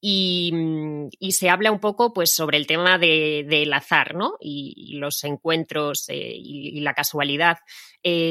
Y, 0.00 0.52
se 1.32 1.48
habla 1.48 1.72
un 1.72 1.80
poco 1.80 2.12
pues, 2.12 2.30
sobre 2.30 2.58
el 2.58 2.66
tema 2.66 2.98
del 2.98 3.72
azar 3.72 4.14
¿no? 4.14 4.34
y, 4.40 4.94
los 4.94 5.24
encuentros 5.24 6.08
eh, 6.08 6.32
y, 6.34 6.80
la 6.80 6.94
casualidad. 6.94 7.58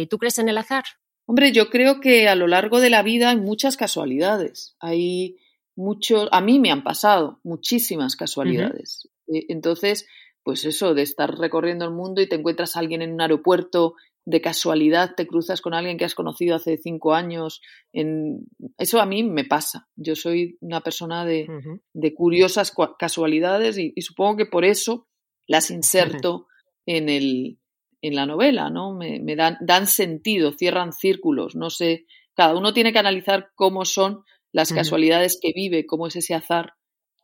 ¿Tú 0.09 0.17
crees 0.17 0.39
en 0.39 0.47
el 0.47 0.57
azar? 0.57 0.85
Hombre, 1.25 1.51
yo 1.51 1.69
creo 1.69 1.99
que 1.99 2.29
a 2.29 2.35
lo 2.35 2.47
largo 2.47 2.79
de 2.79 2.89
la 2.89 3.03
vida 3.03 3.31
hay 3.31 3.37
muchas 3.37 3.75
casualidades. 3.75 4.75
Hay 4.79 5.37
muchos, 5.75 6.27
a 6.31 6.41
mí 6.41 6.59
me 6.59 6.71
han 6.71 6.83
pasado 6.83 7.39
muchísimas 7.43 8.15
casualidades. 8.15 9.09
Eh, 9.27 9.45
entonces, 9.49 10.07
pues 10.43 10.65
eso, 10.65 10.93
de 10.93 11.03
estar 11.03 11.37
recorriendo 11.37 11.85
el 11.85 11.91
mundo 11.91 12.21
y 12.21 12.27
te 12.27 12.35
encuentras 12.35 12.75
a 12.75 12.79
alguien 12.79 13.01
en 13.01 13.13
un 13.13 13.21
aeropuerto, 13.21 13.95
de 14.23 14.41
casualidad 14.41 15.15
te 15.15 15.25
cruzas 15.25 15.61
con 15.61 15.73
alguien 15.73 15.97
que 15.97 16.05
has 16.05 16.15
conocido 16.15 16.55
hace 16.55 16.77
cinco 16.77 17.13
años. 17.13 17.61
En... 17.91 18.45
Eso 18.77 19.01
a 19.01 19.05
mí 19.05 19.23
me 19.23 19.45
pasa. 19.45 19.87
Yo 19.95 20.15
soy 20.15 20.57
una 20.61 20.81
persona 20.81 21.25
de, 21.25 21.47
de 21.93 22.13
curiosas 22.13 22.73
casualidades 22.99 23.77
y, 23.77 23.93
supongo 24.01 24.37
que 24.37 24.45
por 24.45 24.63
eso 24.63 25.07
las 25.47 25.71
inserto 25.71 26.47
en 26.85 27.09
el, 27.09 27.59
en 28.01 28.15
la 28.15 28.25
novela, 28.25 28.69
¿no? 28.69 28.93
Me, 28.93 29.19
me 29.19 29.35
dan, 29.35 29.57
dan, 29.61 29.87
sentido, 29.87 30.51
cierran 30.51 30.93
círculos, 30.93 31.55
no 31.55 31.69
sé, 31.69 32.05
cada 32.35 32.55
uno 32.55 32.73
tiene 32.73 32.93
que 32.93 32.99
analizar 32.99 33.51
cómo 33.55 33.85
son 33.85 34.23
las 34.51 34.73
casualidades 34.73 35.39
que 35.41 35.53
vive, 35.53 35.85
cómo 35.85 36.07
es 36.07 36.15
ese 36.15 36.33
azar, 36.33 36.73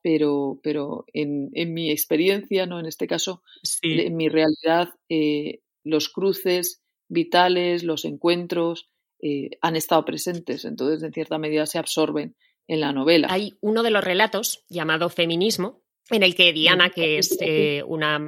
pero, 0.01 0.59
pero 0.63 1.05
en, 1.13 1.49
en 1.53 1.73
mi 1.73 1.91
experiencia, 1.91 2.65
¿no? 2.65 2.79
En 2.79 2.85
este 2.85 3.07
caso, 3.07 3.43
en 3.81 4.15
mi 4.15 4.29
realidad, 4.29 4.89
eh, 5.09 5.61
los 5.83 6.09
cruces 6.09 6.81
vitales, 7.09 7.83
los 7.83 8.05
encuentros, 8.05 8.89
eh, 9.19 9.51
han 9.61 9.75
estado 9.75 10.05
presentes, 10.05 10.63
entonces 10.65 11.01
en 11.03 11.11
cierta 11.11 11.37
medida 11.37 11.65
se 11.65 11.79
absorben 11.79 12.35
en 12.67 12.81
la 12.81 12.93
novela. 12.93 13.27
Hay 13.31 13.57
uno 13.61 13.81
de 13.81 13.91
los 13.91 14.03
relatos 14.03 14.65
llamado 14.69 15.09
Feminismo, 15.09 15.81
en 16.09 16.23
el 16.23 16.35
que 16.35 16.53
Diana, 16.53 16.89
que 16.89 17.17
es 17.17 17.37
eh, 17.41 17.83
una 17.85 18.19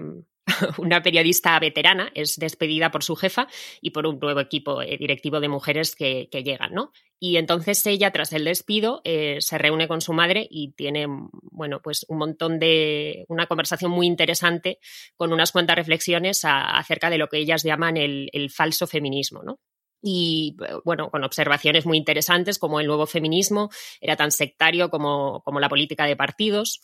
una 0.78 1.02
periodista 1.02 1.58
veterana 1.60 2.12
es 2.16 2.38
despedida 2.38 2.92
por 2.92 3.04
su 3.04 3.16
jefa 3.16 3.48
y 3.82 3.92
por 3.92 4.08
un 4.08 4.20
nuevo 4.20 4.40
equipo 4.40 4.82
eh, 4.82 4.98
directivo 4.98 5.40
de 5.40 5.50
mujeres 5.50 5.96
que, 5.96 6.28
llegan, 6.32 6.74
¿no? 6.74 6.92
Y 7.20 7.38
entonces 7.38 7.86
ella, 7.86 8.12
tras 8.12 8.32
el 8.34 8.46
despido, 8.46 9.02
eh, 9.04 9.38
se 9.40 9.58
reúne 9.58 9.88
con 9.88 10.02
su 10.02 10.14
madre 10.14 10.48
y 10.50 10.72
tiene, 10.72 11.06
bueno, 11.52 11.82
pues 11.82 12.06
un 12.08 12.18
montón 12.18 12.60
de, 12.60 13.26
una 13.28 13.48
conversación 13.48 13.92
muy 13.92 14.08
interesante 14.08 14.80
con 15.18 15.34
unas 15.34 15.52
cuantas 15.52 15.76
reflexiones 15.76 16.42
acerca 16.44 17.10
de 17.10 17.18
lo 17.18 17.28
que 17.28 17.38
ellas 17.38 17.64
llaman 17.64 17.98
el, 17.98 18.30
el 18.32 18.50
falso 18.50 18.88
feminismo, 18.88 19.44
¿no? 19.44 19.60
y 20.02 20.56
bueno, 20.86 21.10
con 21.10 21.24
observaciones 21.24 21.86
muy 21.86 21.98
interesantes 21.98 22.58
como 22.58 22.80
el 22.80 22.88
nuevo 22.88 23.06
feminismo 23.06 23.70
era 24.00 24.16
tan 24.16 24.32
sectario 24.32 24.90
como, 24.90 25.42
como 25.44 25.60
la 25.60 25.70
política 25.70 26.06
de 26.06 26.16
partidos. 26.16 26.82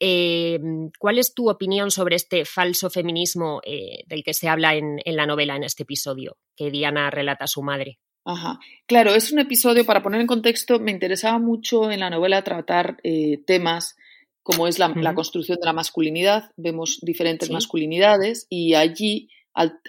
Eh, 0.00 0.58
¿Cuál 0.98 1.18
es 1.18 1.34
tu 1.34 1.48
opinión 1.48 1.90
sobre 1.90 2.16
este 2.16 2.44
falso 2.44 2.90
feminismo 2.90 3.60
eh, 3.64 4.04
del 4.06 4.24
que 4.24 4.34
se 4.34 4.48
habla 4.48 4.74
en, 4.74 5.00
la 5.04 5.26
novela, 5.26 5.56
en 5.56 5.64
este 5.64 5.84
episodio, 5.84 6.36
que 6.56 6.70
Diana 6.70 7.10
relata 7.10 7.44
a 7.44 7.48
su 7.48 7.62
madre? 7.62 7.98
Ajá. 8.24 8.58
Claro, 8.86 9.14
es 9.14 9.32
un 9.32 9.38
episodio, 9.38 9.84
para 9.84 10.02
poner 10.02 10.20
en 10.20 10.26
contexto, 10.26 10.80
me 10.80 10.90
interesaba 10.90 11.38
mucho 11.38 11.90
en 11.90 12.00
la 12.00 12.10
novela 12.10 12.42
tratar 12.42 12.96
eh, 13.02 13.38
temas 13.46 13.96
como 14.42 14.66
es 14.66 14.78
la, 14.78 14.92
construcción 15.14 15.58
de 15.58 15.66
la 15.66 15.72
masculinidad. 15.72 16.50
Vemos 16.56 16.98
diferentes 17.00 17.50
masculinidades 17.50 18.46
y 18.50 18.74
allí, 18.74 19.30
al, 19.54 19.80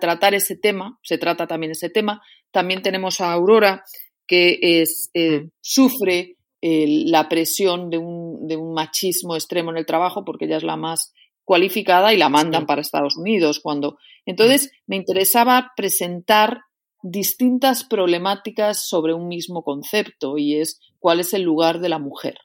tratar 0.00 0.34
ese 0.34 0.56
tema, 0.56 0.98
se 1.02 1.16
trata 1.16 1.46
también 1.46 1.72
ese 1.72 1.90
tema, 1.90 2.20
también 2.50 2.82
tenemos 2.82 3.20
a 3.20 3.32
Aurora, 3.32 3.84
que 4.26 4.58
es, 4.60 5.12
sufre 5.60 6.38
la 6.66 7.28
presión 7.28 7.90
de 7.90 7.98
un, 7.98 8.46
de 8.48 8.56
un, 8.56 8.72
machismo 8.72 9.34
extremo 9.34 9.70
en 9.70 9.76
el 9.76 9.86
trabajo 9.86 10.24
porque 10.24 10.46
ella 10.46 10.56
es 10.56 10.62
la 10.62 10.76
más 10.76 11.12
cualificada 11.44 12.14
y 12.14 12.16
la 12.16 12.30
mandan 12.30 12.66
para 12.66 12.80
Estados 12.80 13.16
Unidos. 13.16 13.60
Cuando... 13.60 13.98
Entonces, 14.24 14.72
me 14.86 14.96
interesaba 14.96 15.72
presentar 15.76 16.62
distintas 17.02 17.84
problemáticas 17.84 18.88
sobre 18.88 19.12
un 19.12 19.28
mismo 19.28 19.62
concepto 19.62 20.38
y 20.38 20.56
es 20.56 20.80
cuál 20.98 21.20
es 21.20 21.34
el 21.34 21.42
lugar 21.42 21.80
de 21.80 21.90
la 21.90 21.98
mujer. 21.98 22.38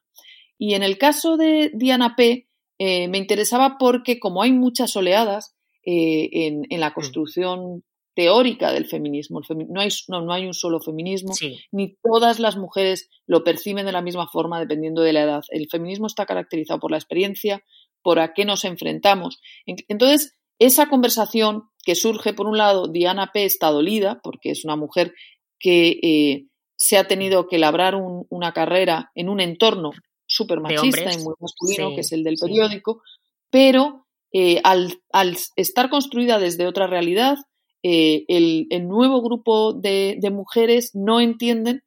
Y 0.58 0.74
en 0.74 0.84
el 0.84 0.98
caso 0.98 1.38
de 1.38 1.72
Diana 1.74 2.16
P., 2.18 2.50
eh, 2.78 3.08
me 3.08 3.18
interesaba 3.18 3.78
porque 3.80 4.20
como 4.20 4.42
hay 4.42 4.52
muchas 4.52 4.96
oleadas 4.98 5.56
eh, 5.86 6.30
en, 6.32 6.66
en, 6.70 6.80
la 6.82 6.94
construcción 6.94 7.84
teórica 8.20 8.74
del 8.74 8.86
feminismo. 8.86 9.40
no, 9.70 9.80
hay, 9.80 9.88
no, 10.10 10.34
hay, 10.34 10.46
un 10.46 10.54
solo 10.54 10.82
feminismo, 10.82 11.32
ni 11.72 11.96
todas 12.04 12.42
las 12.42 12.58
mujeres 12.58 13.10
lo 13.26 13.46
perciben 13.46 13.86
de 13.86 13.94
la 13.94 14.02
misma 14.02 14.28
forma 14.28 14.60
dependiendo 14.60 15.04
de 15.04 15.14
la 15.14 15.22
edad. 15.22 15.44
El 15.48 15.70
feminismo 15.72 16.06
está 16.06 16.26
caracterizado 16.26 16.82
por 16.82 16.92
la 16.92 16.98
experiencia, 16.98 17.64
por 18.02 18.20
a 18.20 18.34
qué 18.34 18.44
nos 18.44 18.66
enfrentamos. 18.66 19.40
Entonces, 19.66 20.38
esa 20.60 20.90
conversación 20.90 21.70
que 21.86 21.96
surge, 21.96 22.34
por 22.34 22.48
un 22.48 22.58
lado, 22.58 22.90
Diana 22.90 23.32
P. 23.34 23.46
está 23.46 23.72
dolida, 23.72 24.20
porque 24.22 24.52
es 24.52 24.66
una 24.66 24.76
mujer 24.76 25.14
que 25.58 25.98
eh, 26.04 26.48
se 26.76 26.98
ha 26.98 27.08
tenido 27.08 27.48
que 27.48 27.58
labrar 27.58 27.96
una 27.96 28.52
carrera 28.52 29.12
en 29.16 29.30
un 29.30 29.40
entorno 29.40 29.92
súper 30.26 30.60
machista 30.60 31.14
y 31.14 31.20
muy 31.20 31.36
masculino, 31.40 31.96
que 31.96 32.02
es 32.02 32.12
el 32.12 32.26
del 32.26 32.36
periódico, 32.36 33.02
pero 33.50 34.08
eh, 34.34 34.60
al, 34.66 35.00
estar 35.56 35.90
construida 35.90 36.38
desde 36.38 36.68
otra 36.68 36.86
realidad, 36.86 37.38
eh, 37.84 38.26
el, 38.28 38.88
nuevo 38.88 39.22
grupo 39.22 39.74
de, 39.74 40.20
mujeres 40.32 40.92
no 40.94 41.20
entienden 41.20 41.84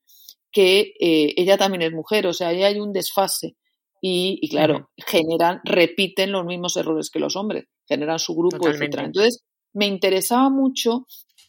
que 0.50 0.94
eh, 1.00 1.34
ella 1.36 1.56
también 1.56 1.82
es 1.82 1.92
mujer, 1.92 2.26
o 2.26 2.32
sea, 2.32 2.48
ahí 2.48 2.62
hay 2.62 2.80
un 2.80 2.92
desfase. 2.92 3.56
Y, 4.04 4.48
claro, 4.48 4.90
generan, 5.06 5.60
repiten 5.62 6.32
los 6.32 6.44
mismos 6.44 6.76
errores 6.76 7.08
que 7.08 7.20
los 7.20 7.36
hombres, 7.36 7.66
generan 7.86 8.18
su 8.18 8.34
grupo, 8.34 8.68
etc. 8.68 8.98
Entonces, 8.98 9.44
me 9.72 9.86
interesaba 9.86 10.50
mucho 10.50 11.06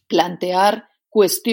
plantear 0.08 0.88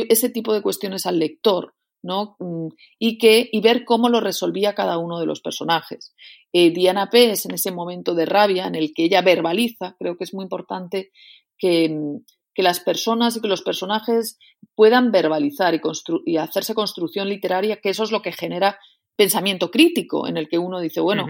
ese 0.08 0.28
tipo 0.30 0.52
de 0.52 0.62
cuestiones 0.62 1.06
al 1.06 1.18
lector, 1.18 1.74
¿no? 2.02 2.36
Mm, 2.38 2.68
y, 2.98 3.18
que, 3.18 3.48
y 3.50 3.60
ver 3.60 3.84
cómo 3.84 4.08
lo 4.08 4.20
resolvía 4.20 4.74
cada 4.74 4.98
uno 4.98 5.18
de 5.18 5.26
los 5.26 5.40
personajes. 5.40 6.14
Eh, 6.52 6.70
Diana 6.70 7.10
P. 7.10 7.30
es 7.30 7.44
en 7.44 7.54
ese 7.54 7.70
momento 7.70 8.14
de 8.14 8.26
rabia 8.26 8.66
en 8.66 8.74
el 8.74 8.92
que 8.94 9.04
ella 9.04 9.22
verbaliza, 9.22 9.96
creo 9.98 10.16
que 10.16 10.24
es 10.24 10.34
muy 10.34 10.44
importante 10.44 11.10
que, 11.58 11.88
mm, 11.90 12.24
que 12.54 12.62
las 12.62 12.80
personas 12.80 13.36
y 13.36 13.40
que 13.40 13.48
los 13.48 13.62
personajes 13.62 14.38
puedan 14.74 15.12
verbalizar 15.12 15.74
y, 15.74 15.80
y, 16.26 16.36
hacerse 16.36 16.74
construcción 16.74 17.28
literaria, 17.28 17.80
que 17.80 17.90
eso 17.90 18.04
es 18.04 18.10
lo 18.10 18.22
que 18.22 18.32
genera 18.32 18.78
pensamiento 19.16 19.70
crítico, 19.70 20.26
en 20.26 20.36
el 20.36 20.48
que 20.48 20.58
uno 20.58 20.80
dice, 20.80 21.00
bueno, 21.00 21.26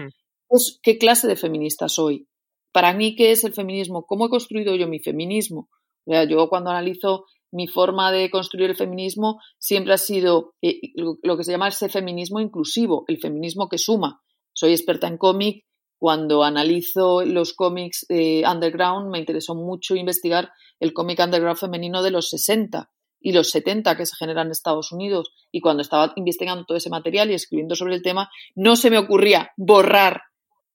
pues, 0.47 0.79
¿qué 0.81 0.97
clase 0.97 1.27
de 1.27 1.35
feminista 1.35 1.89
soy? 1.89 2.27
Para 2.71 2.93
mí, 2.93 3.15
¿qué 3.15 3.31
es 3.31 3.43
el 3.43 3.53
feminismo? 3.53 4.05
¿Cómo 4.05 4.25
he 4.25 4.29
construido 4.29 4.75
yo 4.75 4.87
mi 4.87 4.99
feminismo? 4.99 5.69
O 6.05 6.11
sea, 6.11 6.23
yo 6.23 6.47
cuando 6.49 6.69
analizo 6.69 7.25
mi 7.51 7.67
forma 7.67 8.11
de 8.11 8.29
construir 8.29 8.69
el 8.69 8.77
feminismo 8.77 9.41
siempre 9.59 9.93
ha 9.93 9.97
sido 9.97 10.53
eh, 10.61 10.79
lo 10.95 11.37
que 11.37 11.43
se 11.43 11.51
llama 11.51 11.67
ese 11.67 11.89
feminismo 11.89 12.39
inclusivo, 12.39 13.03
el 13.07 13.19
feminismo 13.19 13.67
que 13.67 13.77
suma. 13.77 14.21
Soy 14.53 14.71
experta 14.71 15.07
en 15.07 15.17
cómic. 15.17 15.65
Cuando 16.01 16.43
analizo 16.43 17.23
los 17.23 17.53
cómics 17.53 18.07
eh, 18.09 18.41
underground, 18.51 19.11
me 19.11 19.19
interesó 19.19 19.53
mucho 19.53 19.95
investigar 19.95 20.49
el 20.79 20.93
cómic 20.93 21.19
underground 21.19 21.59
femenino 21.59 22.01
de 22.01 22.09
los 22.09 22.29
60 22.29 22.89
y 23.19 23.33
los 23.33 23.51
70 23.51 23.95
que 23.95 24.07
se 24.07 24.15
generan 24.15 24.47
en 24.47 24.51
Estados 24.53 24.91
Unidos. 24.91 25.31
Y 25.51 25.61
cuando 25.61 25.83
estaba 25.83 26.11
investigando 26.15 26.65
todo 26.65 26.75
ese 26.75 26.89
material 26.89 27.29
y 27.29 27.35
escribiendo 27.35 27.75
sobre 27.75 27.93
el 27.93 28.01
tema, 28.01 28.31
no 28.55 28.77
se 28.77 28.89
me 28.89 28.97
ocurría 28.97 29.51
borrar 29.57 30.23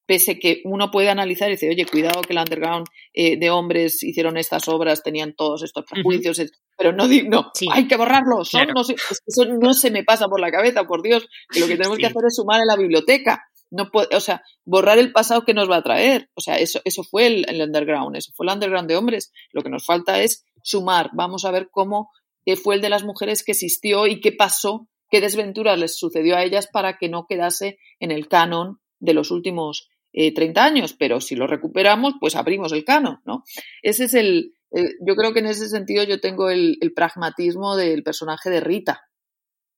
pese 0.06 0.38
que 0.38 0.62
uno 0.64 0.92
puede 0.92 1.10
analizar 1.10 1.48
y 1.48 1.54
decir, 1.54 1.70
oye, 1.70 1.86
cuidado 1.86 2.22
que 2.22 2.32
el 2.32 2.38
underground 2.38 2.86
eh, 3.12 3.36
de 3.36 3.50
hombres 3.50 4.04
hicieron 4.04 4.36
estas 4.36 4.68
obras, 4.68 5.02
tenían 5.02 5.34
todos 5.34 5.64
estos 5.64 5.84
prejuicios, 5.90 6.40
pero 6.78 6.92
no, 6.92 7.08
no 7.08 7.50
hay 7.72 7.88
que 7.88 7.96
borrarlo, 7.96 8.36
no 8.36 8.80
eso 8.80 9.44
no 9.60 9.74
se 9.74 9.90
me 9.90 10.04
pasa 10.04 10.28
por 10.28 10.38
la 10.38 10.52
cabeza, 10.52 10.84
por 10.84 11.02
Dios, 11.02 11.26
que 11.50 11.58
lo 11.58 11.66
que 11.66 11.76
tenemos 11.76 11.98
que 11.98 12.06
hacer 12.06 12.22
es 12.28 12.36
sumar 12.36 12.60
en 12.60 12.68
la 12.68 12.76
biblioteca. 12.76 13.42
No 13.70 13.90
o 13.92 14.20
sea, 14.20 14.42
borrar 14.64 14.98
el 14.98 15.12
pasado 15.12 15.44
que 15.44 15.54
nos 15.54 15.70
va 15.70 15.76
a 15.76 15.82
traer. 15.82 16.30
O 16.34 16.40
sea, 16.40 16.56
eso, 16.56 16.80
eso 16.84 17.02
fue 17.02 17.26
el, 17.26 17.46
el, 17.48 17.60
underground, 17.60 18.16
eso 18.16 18.32
fue 18.34 18.46
el 18.46 18.52
underground 18.52 18.88
de 18.88 18.96
hombres. 18.96 19.32
Lo 19.52 19.62
que 19.62 19.70
nos 19.70 19.84
falta 19.84 20.22
es 20.22 20.44
sumar. 20.62 21.10
Vamos 21.14 21.44
a 21.44 21.50
ver 21.50 21.68
cómo 21.70 22.10
eh, 22.44 22.56
fue 22.56 22.76
el 22.76 22.80
de 22.80 22.90
las 22.90 23.04
mujeres 23.04 23.44
que 23.44 23.52
existió 23.52 24.06
y 24.06 24.20
qué 24.20 24.32
pasó, 24.32 24.88
qué 25.10 25.20
desventura 25.20 25.76
les 25.76 25.98
sucedió 25.98 26.36
a 26.36 26.44
ellas 26.44 26.68
para 26.72 26.96
que 26.96 27.08
no 27.08 27.26
quedase 27.26 27.78
en 27.98 28.10
el 28.12 28.28
canon 28.28 28.80
de 28.98 29.14
los 29.14 29.30
últimos 29.30 29.88
30 30.12 30.60
eh, 30.60 30.64
años, 30.64 30.94
pero 30.94 31.20
si 31.20 31.36
lo 31.36 31.46
recuperamos, 31.46 32.14
pues 32.18 32.36
abrimos 32.36 32.72
el 32.72 32.84
canon, 32.84 33.20
¿no? 33.26 33.42
Ese 33.82 34.04
es 34.04 34.14
el, 34.14 34.54
yo 34.72 35.14
creo 35.14 35.32
que 35.32 35.40
en 35.40 35.46
ese 35.46 35.68
sentido 35.68 36.04
yo 36.04 36.20
tengo 36.20 36.50
el, 36.50 36.78
pragmatismo 36.94 37.76
del 37.76 38.02
personaje 38.02 38.50
de 38.50 38.60
Rita, 38.60 39.02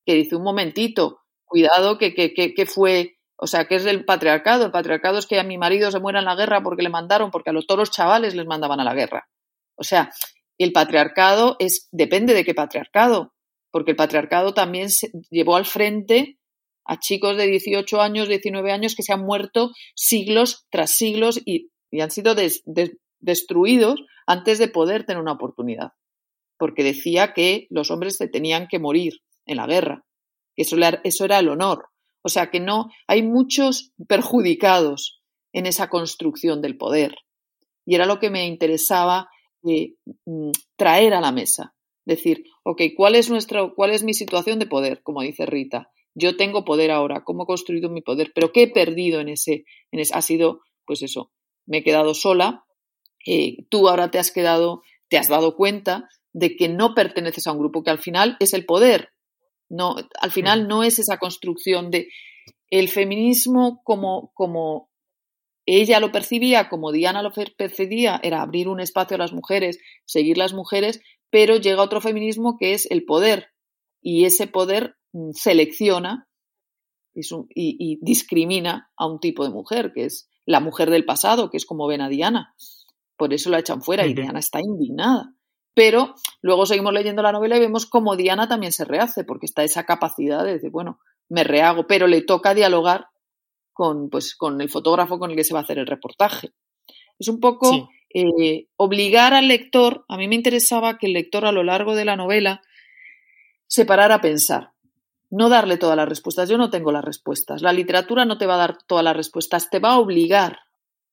que 0.05 0.15
dice 0.15 0.37
un 0.37 0.45
momentito, 0.45 1.21
cuidado 1.45 1.99
que, 1.99 2.15
que, 2.15 2.33
que, 2.33 2.67
fue, 2.67 3.18
o 3.41 3.47
sea, 3.47 3.67
que 3.67 3.77
es 3.77 3.87
el 3.87 4.05
patriarcado. 4.05 4.67
El 4.67 4.73
patriarcado 4.73 5.17
es 5.17 5.27
que 5.27 5.39
a 5.39 5.45
mi 5.45 5.59
marido 5.59 5.91
se 5.93 6.01
muera 6.01 6.19
en 6.19 6.25
la 6.25 6.35
guerra 6.35 6.61
porque 6.63 6.83
le 6.83 6.91
mandaron, 6.91 7.31
porque 7.31 7.51
a 7.51 7.53
los, 7.53 7.67
todos 7.67 7.79
los 7.79 7.91
chavales 7.93 8.35
les 8.35 8.47
mandaban 8.47 8.81
a 8.81 8.85
la 8.85 8.95
guerra. 8.95 9.29
O 9.77 9.85
sea, 9.85 10.11
el 10.59 10.73
patriarcado 10.73 11.55
es, 11.61 11.89
depende 11.93 12.35
de 12.35 12.45
qué 12.45 12.53
patriarcado, 12.53 13.33
porque 13.71 13.93
el 13.93 13.97
patriarcado 13.97 14.55
también 14.55 14.91
se 14.91 15.13
llevó 15.31 15.55
al 15.55 15.67
frente 15.67 16.39
a 16.85 16.99
chicos 16.99 17.37
de 17.37 17.47
18 17.47 18.01
años, 18.01 18.29
19 18.29 18.73
años 18.73 18.97
que 18.97 19.05
se 19.05 19.13
han 19.13 19.25
muerto 19.25 19.71
siglos 19.95 20.67
tras 20.71 20.91
siglos 20.91 21.41
y, 21.45 21.71
han 22.01 22.11
sido 22.11 22.35
destruidos 23.21 24.01
antes 24.27 24.59
de 24.59 24.69
poder 24.69 25.07
tener 25.07 25.23
una 25.23 25.33
oportunidad. 25.33 25.93
Porque 26.59 26.83
decía 26.83 27.33
que 27.35 27.67
los 27.71 27.91
hombres 27.93 28.17
se 28.17 28.29
tenían 28.29 28.67
que 28.67 28.81
morir 28.81 29.21
en 29.47 29.59
la 29.59 29.67
guerra. 29.67 30.05
Eso, 30.57 30.77
eso 31.05 31.25
era 31.25 31.39
el 31.39 31.49
honor. 31.49 31.89
O 32.23 32.29
sea 32.29 32.51
que 32.51 32.61
no, 32.61 32.91
hay 33.07 33.23
muchos 33.23 33.93
perjudicados 34.07 35.23
en 35.53 35.67
esa 35.67 35.89
construcción 35.89 36.61
del 36.61 36.77
poder. 36.77 37.17
Y 37.87 37.95
era 37.95 38.07
lo 38.07 38.19
que 38.19 38.31
me 38.31 38.47
interesaba 38.47 39.29
eh, 39.67 39.95
mm, 40.27 40.51
traer 40.77 41.15
a 41.15 41.21
la 41.21 41.33
mesa. 41.33 41.75
Decir, 42.05 42.45
ok, 42.65 42.83
¿cuál 42.97 43.15
es, 43.15 43.31
nuestra, 43.31 43.71
¿cuál 43.75 43.91
es 43.91 44.03
mi 44.03 44.15
situación 44.15 44.59
de 44.59 44.67
poder? 44.67 45.03
Como 45.03 45.23
dice 45.23 45.47
Rita 45.47 45.91
yo 46.19 46.37
tengo 46.37 46.65
poder 46.65 46.91
ahora, 46.91 47.23
cómo 47.25 47.45
he 47.45 47.47
construido 47.47 47.89
mi 47.91 48.03
poder, 48.03 48.33
pero 48.35 48.53
qué 48.53 48.63
he 48.63 48.69
perdido 48.69 49.21
en 49.21 49.29
ese, 49.29 49.65
en 49.93 50.01
ese 50.01 50.15
ha 50.15 50.23
sido, 50.23 50.61
pues 50.85 51.03
eso, 51.03 51.31
me 51.67 51.79
he 51.79 51.85
quedado 51.85 52.13
sola, 52.15 52.65
eh, 53.25 53.65
tú 53.69 53.89
ahora 53.89 54.11
te 54.11 54.19
has 54.19 54.33
quedado, 54.33 54.83
te 55.09 55.17
has 55.17 55.29
dado 55.29 55.55
cuenta 55.55 56.09
de 56.33 56.57
que 56.57 56.69
no 56.69 56.95
perteneces 56.95 57.47
a 57.47 57.53
un 57.53 57.59
grupo, 57.59 57.83
que 57.83 57.91
al 57.91 57.99
final 57.99 58.37
es 58.41 58.53
el 58.53 58.67
poder, 58.67 59.11
no, 59.69 59.97
al 60.21 60.31
final 60.31 60.69
no 60.69 60.83
es 60.83 60.99
esa 60.99 61.19
construcción 61.19 61.91
de 61.91 62.09
el 62.71 62.89
feminismo 62.89 63.83
como, 63.85 64.31
como 64.35 64.91
ella 65.67 66.01
lo 66.01 66.13
percibía, 66.13 66.69
como 66.69 66.93
Diana 66.93 67.23
lo 67.23 67.33
percibía, 67.57 68.21
era 68.23 68.43
abrir 68.43 68.69
un 68.69 68.81
espacio 68.81 69.17
a 69.17 69.19
las 69.19 69.33
mujeres, 69.33 69.79
seguir 70.05 70.39
las 70.39 70.53
mujeres, 70.53 71.01
pero 71.31 71.57
llega 71.57 71.83
otro 71.83 72.01
feminismo 72.01 72.57
que 72.59 72.75
es 72.75 72.91
el 72.91 73.05
poder, 73.05 73.49
y 74.01 74.25
ese 74.25 74.47
poder 74.47 74.99
Mm, 75.13 75.31
selecciona 75.33 76.29
y, 77.15 77.99
discrimina 78.03 78.93
a 78.97 79.07
un 79.07 79.19
tipo 79.19 79.43
de 79.45 79.51
mujer, 79.51 79.93
que 79.93 80.05
es 80.05 80.29
la 80.45 80.61
mujer 80.61 80.91
del 80.91 81.05
pasado, 81.05 81.51
que 81.51 81.57
es 81.57 81.67
como 81.67 81.89
ven 81.89 82.01
a 82.01 82.09
Diana. 82.09 82.55
Por 83.17 83.35
eso 83.35 83.51
la 83.51 83.59
echan 83.59 83.83
fuera 83.83 84.07
y 84.07 84.15
Diana 84.15 84.39
está 84.39 84.61
indignada. 84.61 85.35
Pero 85.79 86.17
luego 86.43 86.67
seguimos 86.67 86.93
leyendo 86.93 87.23
la 87.23 87.31
novela 87.31 87.57
y 87.57 87.61
vemos 87.61 87.87
cómo 87.87 88.17
Diana 88.17 88.49
también 88.49 88.73
se 88.73 88.85
rehace, 88.85 89.23
porque 89.23 89.47
está 89.47 89.63
esa 89.63 89.87
capacidad 89.87 90.43
de 90.43 90.55
decir, 90.55 90.71
bueno, 90.71 90.99
me 91.29 91.45
rehago, 91.45 91.87
pero 91.87 92.09
le 92.09 92.23
toca 92.23 92.53
dialogar 92.53 93.07
con, 93.73 94.11
pues, 94.11 94.35
con 94.35 94.61
el 94.61 94.71
fotógrafo 94.71 95.21
con 95.21 95.31
el 95.31 95.37
que 95.37 95.45
se 95.45 95.55
va 95.55 95.61
a 95.61 95.63
hacer 95.63 95.79
el 95.79 95.87
reportaje. 95.87 96.51
Es 97.17 97.29
un 97.29 97.39
poco 97.39 97.91
eh, 98.13 98.67
obligar 98.77 99.35
al 99.35 99.47
lector, 99.47 100.05
a 100.09 100.17
mí 100.17 100.27
me 100.27 100.35
interesaba 100.35 100.99
que 100.99 101.07
el 101.07 101.13
lector 101.13 101.47
a 101.47 101.53
lo 101.53 101.63
largo 101.63 101.95
de 101.95 102.05
la 102.05 102.17
novela 102.17 102.61
se 103.69 103.85
parara 103.85 104.17
a 104.17 104.21
pensar 104.21 104.73
no 105.31 105.49
darle 105.49 105.77
todas 105.77 105.97
las 105.97 106.09
respuestas. 106.09 106.49
Yo 106.49 106.59
no 106.59 106.71
tengo 106.71 106.91
las 106.91 107.05
respuestas. 107.05 107.63
La 107.63 107.73
literatura 107.73 108.25
no 108.25 108.37
te 108.37 108.47
va 108.47 108.55
a 108.55 108.59
dar 108.59 108.79
todas 108.83 109.05
las 109.05 109.17
respuestas, 109.17 109.71
te 109.71 109.79
va 109.79 109.93
a 109.93 109.99
obligar 109.99 110.59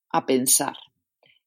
a 0.10 0.26
pensar. 0.26 0.76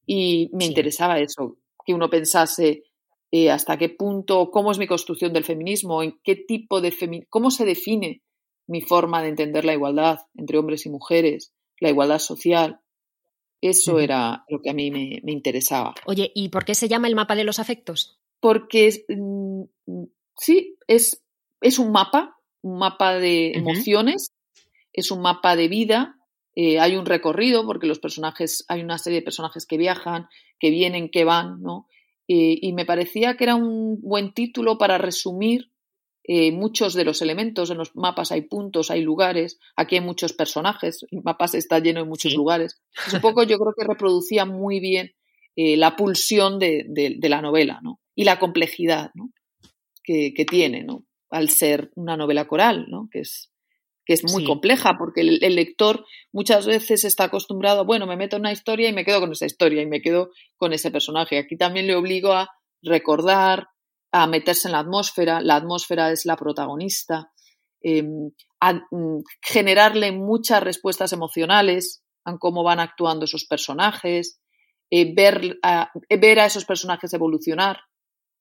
Y 0.06 0.50
me 0.52 0.66
interesaba 0.66 1.18
eso, 1.18 1.56
que 1.84 1.94
uno 1.94 2.10
pensase 2.10 2.84
eh, 3.30 3.50
hasta 3.50 3.76
qué 3.76 3.88
punto, 3.88 4.50
cómo 4.50 4.72
es 4.72 4.78
mi 4.78 4.86
construcción 4.86 5.32
del 5.32 5.44
feminismo, 5.44 6.02
en 6.02 6.18
qué 6.22 6.36
tipo 6.36 6.80
de 6.80 6.92
cómo 7.28 7.50
se 7.50 7.64
define 7.64 8.22
mi 8.66 8.80
forma 8.80 9.22
de 9.22 9.28
entender 9.28 9.64
la 9.64 9.74
igualdad 9.74 10.20
entre 10.34 10.58
hombres 10.58 10.86
y 10.86 10.90
mujeres, 10.90 11.52
la 11.80 11.90
igualdad 11.90 12.18
social. 12.18 12.80
Eso 13.60 13.98
era 13.98 14.44
lo 14.48 14.60
que 14.62 14.70
a 14.70 14.74
mí 14.74 14.90
me, 14.90 15.20
interesaba. 15.32 15.94
Oye, 16.06 16.30
¿y 16.34 16.48
por 16.48 16.64
qué 16.64 16.74
se 16.74 16.88
llama 16.88 17.08
el 17.08 17.16
mapa 17.16 17.34
de 17.34 17.44
los 17.44 17.58
afectos? 17.58 18.20
Porque 18.40 19.04
mm, 19.08 19.62
sí, 20.36 20.76
es, 20.86 21.22
es 21.60 21.78
un 21.78 21.90
mapa 21.90 22.38
un 22.62 22.78
mapa 22.78 23.14
de 23.14 23.52
emociones, 23.52 24.32
es 24.92 25.10
un 25.10 25.20
mapa 25.22 25.56
de 25.56 25.68
vida, 25.68 26.16
eh, 26.54 26.80
hay 26.80 26.96
un 26.96 27.06
recorrido 27.06 27.64
porque 27.64 27.86
los 27.86 28.00
personajes, 28.00 28.64
hay 28.68 28.82
una 28.82 28.98
serie 28.98 29.20
de 29.20 29.24
personajes 29.24 29.66
que 29.66 29.76
viajan, 29.76 30.28
que 30.58 30.70
vienen, 30.70 31.08
que 31.10 31.24
van, 31.24 31.62
¿no? 31.62 31.86
Eh, 32.28 32.58
y 32.60 32.72
me 32.72 32.84
parecía 32.84 33.36
que 33.36 33.44
era 33.44 33.54
un 33.54 34.00
buen 34.00 34.32
título 34.32 34.76
para 34.76 34.98
resumir 34.98 35.72
eh, 36.24 36.52
muchos 36.52 36.94
de 36.94 37.04
los 37.04 37.22
elementos. 37.22 37.70
En 37.70 37.78
los 37.78 37.96
mapas 37.96 38.30
hay 38.32 38.42
puntos, 38.42 38.90
hay 38.90 39.00
lugares, 39.02 39.58
aquí 39.76 39.96
hay 39.96 40.02
muchos 40.02 40.34
personajes, 40.34 41.06
el 41.10 41.22
mapa 41.22 41.46
está 41.46 41.78
lleno 41.78 42.00
de 42.00 42.08
muchos 42.08 42.34
lugares. 42.34 42.80
Es 43.06 43.14
un 43.14 43.20
poco, 43.20 43.42
yo 43.44 43.58
creo 43.58 43.72
que 43.76 43.86
reproducía 43.86 44.44
muy 44.44 44.80
bien 44.80 45.12
la 45.56 45.96
pulsión 45.96 46.60
de, 46.60 47.18
la 47.20 47.42
novela, 47.42 47.80
¿no? 47.82 47.98
Y 48.14 48.22
la 48.22 48.38
complejidad, 48.38 49.10
¿no? 49.14 49.32
Que, 50.04 50.32
que 50.32 50.44
tiene, 50.44 50.84
¿no? 50.84 51.08
al 51.30 51.48
ser 51.48 51.90
una 51.94 52.16
novela 52.16 52.46
coral, 52.46 52.86
¿no? 52.88 53.08
que, 53.10 53.20
es, 53.20 53.50
que 54.08 54.14
es 54.14 54.24
muy 54.24 54.40
Sí. 54.42 54.46
compleja, 54.48 54.96
porque 54.98 55.20
el, 55.20 55.44
el 55.44 55.54
lector 55.54 56.06
muchas 56.32 56.64
veces 56.66 57.04
está 57.04 57.24
acostumbrado, 57.24 57.84
bueno, 57.84 58.06
me 58.06 58.16
meto 58.16 58.36
en 58.36 58.40
una 58.40 58.52
historia 58.52 58.88
y 58.88 58.94
me 58.94 59.04
quedo 59.04 59.20
con 59.20 59.32
esa 59.32 59.44
historia 59.44 59.82
y 59.82 59.86
me 59.86 60.00
quedo 60.00 60.30
con 60.56 60.72
ese 60.72 60.90
personaje. 60.90 61.36
Aquí 61.36 61.58
también 61.58 61.86
le 61.86 61.94
obligo 61.94 62.32
a 62.32 62.48
recordar, 62.82 63.68
a 64.10 64.26
meterse 64.26 64.68
en 64.68 64.72
la 64.72 64.78
atmósfera, 64.78 65.42
la 65.42 65.56
atmósfera 65.56 66.10
es 66.10 66.24
la 66.24 66.36
protagonista, 66.36 67.30
eh, 67.82 68.02
a 68.60 68.72
mm, 68.90 69.18
generarle 69.42 70.10
muchas 70.12 70.62
respuestas 70.62 71.12
emocionales 71.12 72.02
a 72.24 72.38
cómo 72.38 72.62
van 72.62 72.80
actuando 72.80 73.26
esos 73.26 73.44
personajes, 73.44 74.40
eh, 74.90 75.12
ver, 75.14 75.58
a, 75.62 75.90
ver 76.08 76.40
a 76.40 76.46
esos 76.46 76.64
personajes 76.64 77.12
evolucionar, 77.12 77.80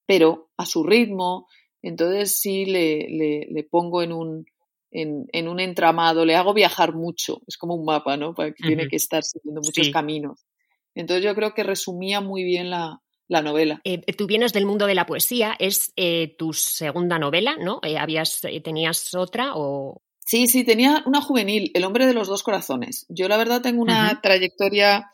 pero 0.06 0.49
a 0.56 0.65
su 0.65 0.86
ritmo. 0.86 1.47
Entonces 1.82 2.39
sí 2.39 2.65
le, 2.65 3.06
le, 3.10 3.47
le 3.51 3.63
pongo 3.65 4.01
en 4.01 4.13
un, 4.13 4.45
en, 4.91 5.26
en, 5.32 5.47
un 5.47 5.60
entramado, 5.60 6.26
le 6.26 6.36
hago 6.36 6.54
viajar 6.54 6.93
mucho, 6.93 7.41
es 7.47 7.58
como 7.58 7.76
un 7.76 7.86
mapa, 7.86 8.17
¿no? 8.17 8.34
Para 8.34 8.52
que 8.52 8.63
uh 8.63 8.65
-huh. 8.65 8.67
Tiene 8.67 8.88
que 8.88 8.95
estar 8.95 9.23
siguiendo 9.23 9.62
muchos 9.63 9.86
sí. 9.86 9.91
caminos. 9.91 10.45
Entonces 10.95 11.23
yo 11.23 11.36
creo 11.36 11.54
que 11.54 11.63
resumía 11.63 12.21
muy 12.21 12.43
bien 12.43 12.69
la, 12.69 13.02
la 13.28 13.41
novela. 13.41 13.82
Eh, 13.84 14.00
tú 14.17 14.26
vienes 14.28 14.54
del 14.54 14.65
mundo 14.65 14.86
de 14.88 14.95
la 14.95 15.06
poesía, 15.06 15.56
es 15.60 15.91
eh, 15.95 16.36
tu 16.38 16.54
segunda 16.54 17.19
novela, 17.19 17.56
¿no? 17.60 17.80
Eh, 17.84 17.97
¿Habías, 17.97 18.41
¿Tenías 18.63 19.13
otra 19.13 19.54
o...? 19.56 20.02
Sí, 20.26 20.47
sí, 20.47 20.63
tenía 20.63 21.04
una 21.06 21.21
juvenil, 21.21 21.71
El 21.73 21.84
hombre 21.84 22.06
de 22.06 22.13
los 22.13 22.28
dos 22.28 22.43
corazones. 22.43 23.06
Yo 23.10 23.28
la 23.28 23.38
verdad 23.38 23.62
tengo 23.62 23.82
una 23.82 24.06
uh 24.06 24.15
-huh. 24.15 24.21
trayectoria... 24.21 25.10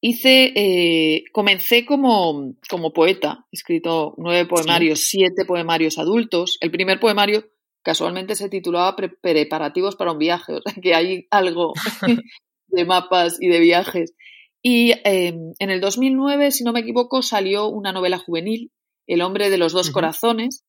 Hice, 0.00 0.52
eh, 0.54 1.24
comencé 1.32 1.84
como, 1.84 2.54
como 2.70 2.92
poeta, 2.92 3.46
he 3.50 3.56
escrito 3.56 4.14
nueve 4.16 4.46
poemarios, 4.46 5.00
sí. 5.00 5.18
siete 5.18 5.44
poemarios 5.44 5.98
adultos. 5.98 6.56
El 6.60 6.70
primer 6.70 7.00
poemario 7.00 7.42
casualmente 7.82 8.34
se 8.34 8.48
titulaba 8.48 8.96
Pre 8.96 9.08
Preparativos 9.08 9.96
para 9.96 10.12
un 10.12 10.18
viaje, 10.18 10.54
o 10.56 10.60
sea 10.60 10.74
que 10.82 10.94
hay 10.94 11.26
algo 11.30 11.72
de 12.68 12.84
mapas 12.84 13.38
y 13.40 13.48
de 13.48 13.60
viajes. 13.60 14.14
Y 14.62 14.92
eh, 15.04 15.34
en 15.58 15.70
el 15.70 15.80
2009, 15.80 16.50
si 16.50 16.64
no 16.64 16.72
me 16.72 16.80
equivoco, 16.80 17.22
salió 17.22 17.68
una 17.68 17.92
novela 17.92 18.18
juvenil, 18.18 18.72
El 19.06 19.22
hombre 19.22 19.50
de 19.50 19.58
los 19.58 19.72
dos 19.72 19.88
uh 19.88 19.90
-huh. 19.90 19.94
corazones, 19.94 20.64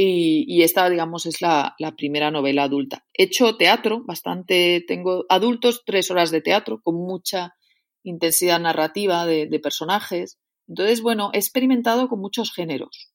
y, 0.00 0.44
y, 0.46 0.62
esta, 0.62 0.88
digamos, 0.88 1.26
es 1.26 1.42
la, 1.42 1.74
la, 1.80 1.96
primera 1.96 2.30
novela 2.30 2.62
adulta. 2.62 3.04
He 3.14 3.24
hecho 3.24 3.56
teatro, 3.56 4.04
bastante, 4.04 4.84
tengo 4.86 5.26
adultos, 5.28 5.82
tres 5.84 6.12
horas 6.12 6.30
de 6.30 6.40
teatro, 6.40 6.80
con 6.80 6.94
mucha 6.94 7.56
intensidad 8.04 8.60
narrativa 8.60 9.26
de, 9.26 9.46
de 9.46 9.58
personajes. 9.58 10.38
Entonces, 10.68 11.02
bueno, 11.02 11.30
he 11.32 11.38
experimentado 11.38 12.08
con 12.08 12.20
muchos 12.20 12.52
géneros. 12.52 13.10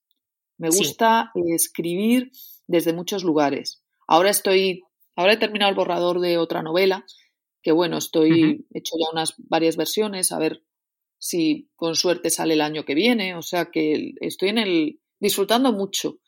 Me 0.57 0.69
gusta 0.69 1.31
sí. 1.33 1.41
escribir 1.53 2.31
desde 2.67 2.93
muchos 2.93 3.23
lugares. 3.23 3.83
Ahora 4.07 4.29
estoy, 4.29 4.83
ahora 5.15 5.33
he 5.33 5.37
terminado 5.37 5.69
el 5.69 5.75
borrador 5.75 6.19
de 6.19 6.37
otra 6.37 6.61
novela, 6.61 7.05
que 7.61 7.71
bueno, 7.71 7.97
estoy, 7.97 8.31
uh 8.31 8.47
-huh. 8.47 8.65
he 8.73 8.79
hecho 8.79 8.95
ya 8.99 9.11
unas 9.11 9.33
varias 9.37 9.77
versiones, 9.77 10.31
a 10.31 10.39
ver 10.39 10.63
si 11.17 11.69
con 11.75 11.95
suerte 11.95 12.29
sale 12.29 12.55
el 12.55 12.61
año 12.61 12.83
que 12.83 12.95
viene, 12.95 13.35
o 13.35 13.41
sea 13.41 13.71
que 13.71 14.13
estoy 14.19 14.49
en 14.49 14.57
el, 14.57 14.99
disfrutando 15.19 15.71
mucho. 15.71 16.19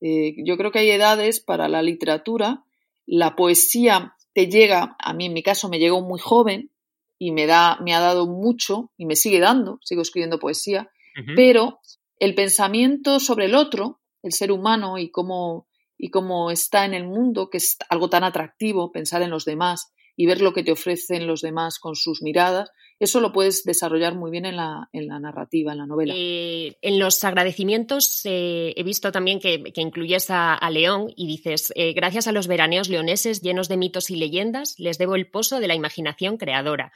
Eh, 0.00 0.36
yo 0.44 0.56
creo 0.56 0.70
que 0.70 0.78
hay 0.80 0.90
edades 0.90 1.40
para 1.40 1.68
la 1.68 1.82
literatura, 1.82 2.64
la 3.06 3.34
poesía 3.34 4.14
te 4.32 4.46
llega, 4.46 4.96
a 4.98 5.12
mí 5.14 5.26
en 5.26 5.32
mi 5.32 5.42
caso 5.42 5.68
me 5.68 5.78
llegó 5.78 6.02
muy 6.02 6.20
joven 6.20 6.70
y 7.18 7.32
me, 7.32 7.46
da, 7.46 7.78
me 7.82 7.94
ha 7.94 8.00
dado 8.00 8.26
mucho 8.26 8.92
y 8.96 9.06
me 9.06 9.16
sigue 9.16 9.40
dando, 9.40 9.78
sigo 9.82 10.02
escribiendo 10.02 10.38
poesía, 10.38 10.90
uh 11.16 11.20
-huh. 11.20 11.34
pero 11.34 11.80
el 12.18 12.34
pensamiento 12.34 13.18
sobre 13.18 13.46
el 13.46 13.54
otro, 13.54 14.00
el 14.22 14.32
ser 14.32 14.52
humano 14.52 14.98
y 14.98 15.10
cómo, 15.10 15.66
y 15.98 16.10
cómo 16.10 16.50
está 16.50 16.84
en 16.84 16.94
el 16.94 17.06
mundo, 17.06 17.50
que 17.50 17.58
es 17.58 17.76
algo 17.88 18.08
tan 18.08 18.24
atractivo, 18.24 18.92
pensar 18.92 19.22
en 19.22 19.30
los 19.30 19.44
demás 19.44 19.92
y 20.16 20.26
ver 20.26 20.40
lo 20.40 20.52
que 20.52 20.62
te 20.62 20.72
ofrecen 20.72 21.26
los 21.26 21.40
demás 21.40 21.78
con 21.78 21.96
sus 21.96 22.22
miradas, 22.22 22.70
eso 23.00 23.20
lo 23.20 23.32
puedes 23.32 23.64
desarrollar 23.64 24.14
muy 24.14 24.30
bien 24.30 24.46
en 24.46 24.56
la, 24.56 24.88
en 24.92 25.08
la 25.08 25.18
narrativa, 25.18 25.72
en 25.72 25.78
la 25.78 25.86
novela. 25.86 26.14
Eh, 26.16 26.76
en 26.80 26.98
los 27.00 27.24
agradecimientos 27.24 28.20
eh, 28.24 28.72
he 28.76 28.82
visto 28.84 29.10
también 29.10 29.40
que, 29.40 29.62
incluyes 29.76 30.26
a, 30.30 30.58
León 30.70 31.12
y 31.14 31.26
dices, 31.26 31.72
eh, 31.76 31.92
gracias 31.92 32.26
a 32.28 32.32
los 32.32 32.46
veraneos 32.46 32.88
leoneses 32.88 33.42
llenos 33.42 33.68
de 33.68 33.76
mitos 33.76 34.10
y 34.10 34.16
leyendas, 34.16 34.74
les 34.78 34.98
debo 34.98 35.16
el 35.16 35.28
pozo 35.28 35.60
de 35.60 35.68
la 35.68 35.74
imaginación 35.74 36.36
creadora. 36.36 36.92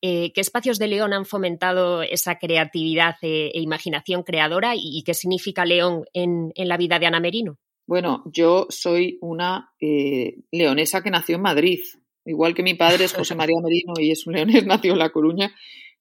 ¿Qué 0.00 0.32
espacios 0.36 0.78
de 0.78 0.86
León 0.86 1.12
han 1.12 1.24
fomentado 1.24 2.02
esa 2.02 2.38
creatividad 2.38 3.16
e, 3.22 3.50
e 3.52 3.60
imaginación 3.60 4.22
creadora 4.22 4.76
y, 4.76 4.80
y, 4.82 5.02
qué 5.02 5.14
significa 5.14 5.64
León 5.64 6.04
en, 6.12 6.52
en, 6.54 6.68
la 6.68 6.76
vida 6.76 7.00
de 7.00 7.06
Ana 7.06 7.18
Merino? 7.18 7.58
Bueno, 7.86 8.24
yo 8.26 8.66
soy 8.68 9.18
una 9.20 9.72
eh, 9.80 10.38
leonesa 10.50 11.02
que 11.02 11.10
nació 11.10 11.36
en 11.36 11.42
Madrid, 11.42 11.80
Igual 12.26 12.54
que 12.54 12.64
mi 12.64 12.74
padre 12.74 13.04
es 13.04 13.14
José 13.14 13.36
María 13.36 13.60
Merino 13.62 13.94
y 13.98 14.10
es 14.10 14.26
un 14.26 14.34
leonés, 14.34 14.66
nació 14.66 14.92
en 14.92 14.98
La 14.98 15.10
Coruña, 15.10 15.54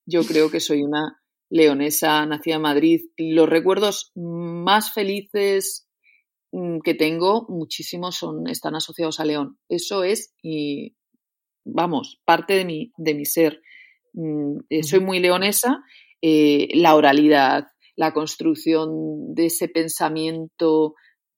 yo 0.06 0.24
creo 0.24 0.50
que 0.50 0.60
soy 0.60 0.82
una 0.82 1.22
leonesa 1.50 2.26
nacida 2.26 2.56
en 2.56 2.62
Madrid. 2.64 3.02
Los 3.16 3.48
recuerdos 3.48 4.12
más 4.16 4.92
felices 4.92 5.88
mm, 6.52 6.80
que 6.80 6.96
tengo, 6.96 7.46
muchísimos 7.48 8.16
son, 8.16 8.48
están 8.48 8.76
asociados 8.76 9.20
a 9.20 9.26
León. 9.26 9.60
Eso 9.70 10.04
es, 10.04 10.34
y 10.42 10.96
vamos, 11.64 12.20
parte 12.26 12.56
de 12.56 12.66
mi, 12.66 12.92
de 12.98 13.14
mi 13.14 13.26
ser. 13.26 13.62
Mm, 14.14 14.58
soy 14.82 15.00
muy 15.02 15.20
leonesa. 15.20 15.84
Eh, 16.22 16.70
la 16.74 16.96
oralidad, 16.96 17.68
la 17.96 18.14
construcción 18.14 19.36
de 19.36 19.46
ese 19.46 19.68
pensamiento 19.68 20.96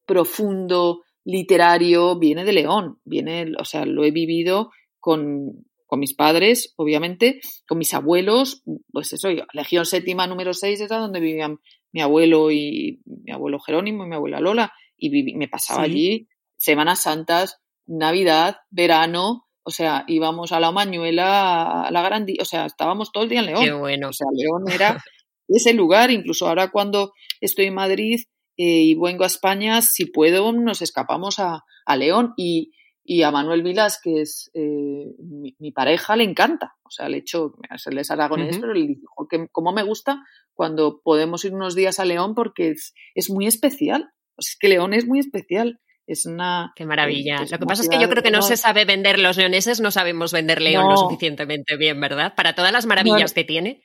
profundo, 0.07 1.03
literario 1.23 2.17
viene 2.17 2.45
de 2.45 2.53
León, 2.53 2.99
viene, 3.03 3.51
o 3.59 3.65
sea, 3.65 3.85
lo 3.85 4.05
he 4.05 4.11
vivido 4.11 4.71
con, 4.99 5.65
con 5.85 5.99
mis 5.99 6.15
padres, 6.15 6.73
obviamente, 6.77 7.41
con 7.67 7.77
mis 7.77 7.93
abuelos, 7.93 8.63
pues 8.91 9.13
eso, 9.13 9.29
yo, 9.29 9.43
Legión 9.53 9.85
Séptima 9.85 10.25
número 10.25 10.53
6 10.53 10.81
era 10.81 10.97
donde 10.97 11.19
vivían 11.19 11.59
mi 11.91 12.01
abuelo 12.01 12.51
y 12.51 13.01
mi 13.05 13.31
abuelo 13.31 13.59
Jerónimo 13.59 14.05
y 14.05 14.07
mi 14.07 14.15
abuela 14.15 14.39
Lola, 14.39 14.73
y 14.95 15.09
viví, 15.09 15.35
me 15.35 15.47
pasaba 15.47 15.85
sí. 15.85 15.91
allí 15.91 16.27
Semanas 16.55 17.03
Santas, 17.03 17.61
Navidad, 17.85 18.57
verano, 18.71 19.47
o 19.63 19.69
sea, 19.69 20.05
íbamos 20.07 20.53
a 20.53 20.61
la 20.61 20.71
Mañuela, 20.71 21.83
a 21.83 21.91
la 21.91 22.01
Grandía, 22.01 22.37
o 22.41 22.45
sea, 22.45 22.65
estábamos 22.65 23.11
todo 23.11 23.23
el 23.23 23.29
día 23.29 23.41
en 23.41 23.45
León. 23.47 23.65
Qué 23.65 23.73
bueno. 23.73 24.09
O 24.09 24.13
sea, 24.13 24.27
León 24.33 24.63
era 24.71 25.03
ese 25.47 25.73
lugar, 25.73 26.09
incluso 26.09 26.47
ahora 26.47 26.71
cuando 26.71 27.11
estoy 27.41 27.65
en 27.65 27.75
Madrid, 27.75 28.21
eh, 28.57 28.83
y 28.83 28.95
vengo 28.95 29.23
a 29.23 29.27
España, 29.27 29.81
si 29.81 30.05
puedo, 30.05 30.51
nos 30.51 30.81
escapamos 30.81 31.37
a, 31.37 31.63
a 31.85 31.95
León 31.95 32.33
y, 32.37 32.71
y, 33.03 33.21
a 33.21 33.31
Manuel 33.31 33.61
Vilas, 33.61 33.99
que 34.03 34.21
es 34.21 34.49
eh, 34.55 35.13
mi, 35.19 35.55
mi, 35.59 35.71
pareja, 35.71 36.15
le 36.15 36.23
encanta. 36.23 36.75
O 36.83 36.89
sea, 36.89 37.05
el 37.05 37.13
hecho, 37.13 37.53
él 37.85 37.97
es 37.99 38.09
aragonés, 38.09 38.55
uh 38.55 38.57
-huh. 38.57 38.61
pero 38.61 38.73
le 38.73 38.87
dijo 38.87 39.27
que 39.29 39.47
cómo 39.51 39.73
me 39.73 39.83
gusta 39.83 40.23
cuando 40.53 41.01
podemos 41.03 41.45
ir 41.45 41.53
unos 41.53 41.75
días 41.75 41.99
a 41.99 42.05
León 42.05 42.33
porque 42.33 42.71
es, 42.71 42.95
es 43.13 43.29
muy 43.29 43.45
especial. 43.45 44.09
O 44.35 44.41
sea, 44.41 44.51
es 44.51 44.57
que 44.59 44.69
León 44.69 44.93
es 44.93 45.05
muy 45.05 45.19
especial. 45.19 45.79
Es 46.07 46.25
una. 46.25 46.71
Qué 46.75 46.85
maravilla. 46.85 47.43
Es, 47.43 47.51
Lo 47.51 47.59
que 47.59 47.65
pasa 47.65 47.83
es 47.83 47.89
que 47.89 47.99
yo 47.99 48.09
creo 48.09 48.23
que 48.23 48.31
no, 48.31 48.41
se 48.41 48.55
sabe 48.55 48.85
vender, 48.85 49.19
los 49.19 49.35
leoneses 49.35 49.81
no 49.81 49.91
sabemos 49.91 50.31
vender 50.31 50.61
León 50.61 50.85
no. 50.85 50.91
lo 50.91 50.97
suficientemente 50.97 51.75
bien, 51.75 51.99
¿verdad? 51.99 52.33
Para 52.33 52.55
todas 52.55 52.71
las 52.71 52.85
maravillas 52.85 53.33
que 53.33 53.43
tiene. 53.43 53.83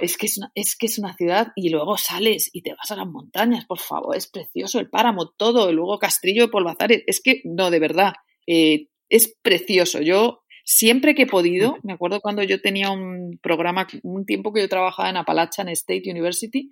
Es, 0.00 0.16
que 0.16 0.26
es, 0.26 0.38
una, 0.38 0.50
es 0.54 0.74
que 0.74 0.86
es 0.86 0.98
una 0.98 1.14
ciudad 1.14 1.48
y 1.54 1.68
luego 1.68 1.98
sales 1.98 2.48
y 2.52 2.62
te 2.62 2.74
vas 2.74 2.90
a 2.90 2.96
las 2.96 3.06
montañas, 3.06 3.66
por 3.66 3.78
favor, 3.78 4.16
es 4.16 4.26
precioso 4.26 4.80
el 4.80 4.88
páramo, 4.88 5.28
todo, 5.30 5.70
y 5.70 5.74
luego 5.74 5.98
Castrillo 5.98 6.44
de 6.44 6.48
Polvazares, 6.48 7.02
es 7.06 7.20
que 7.20 7.42
no, 7.44 7.70
de 7.70 7.78
verdad, 7.78 8.14
eh, 8.46 8.88
es 9.10 9.36
precioso. 9.42 10.00
Yo 10.00 10.44
siempre 10.64 11.14
que 11.14 11.22
he 11.22 11.26
podido, 11.26 11.76
me 11.82 11.92
acuerdo 11.92 12.20
cuando 12.20 12.42
yo 12.42 12.62
tenía 12.62 12.90
un 12.90 13.38
programa, 13.42 13.86
un 14.02 14.24
tiempo 14.24 14.52
que 14.52 14.62
yo 14.62 14.68
trabajaba 14.68 15.10
en 15.10 15.18
Appalachian 15.18 15.68
State 15.68 16.10
University, 16.10 16.70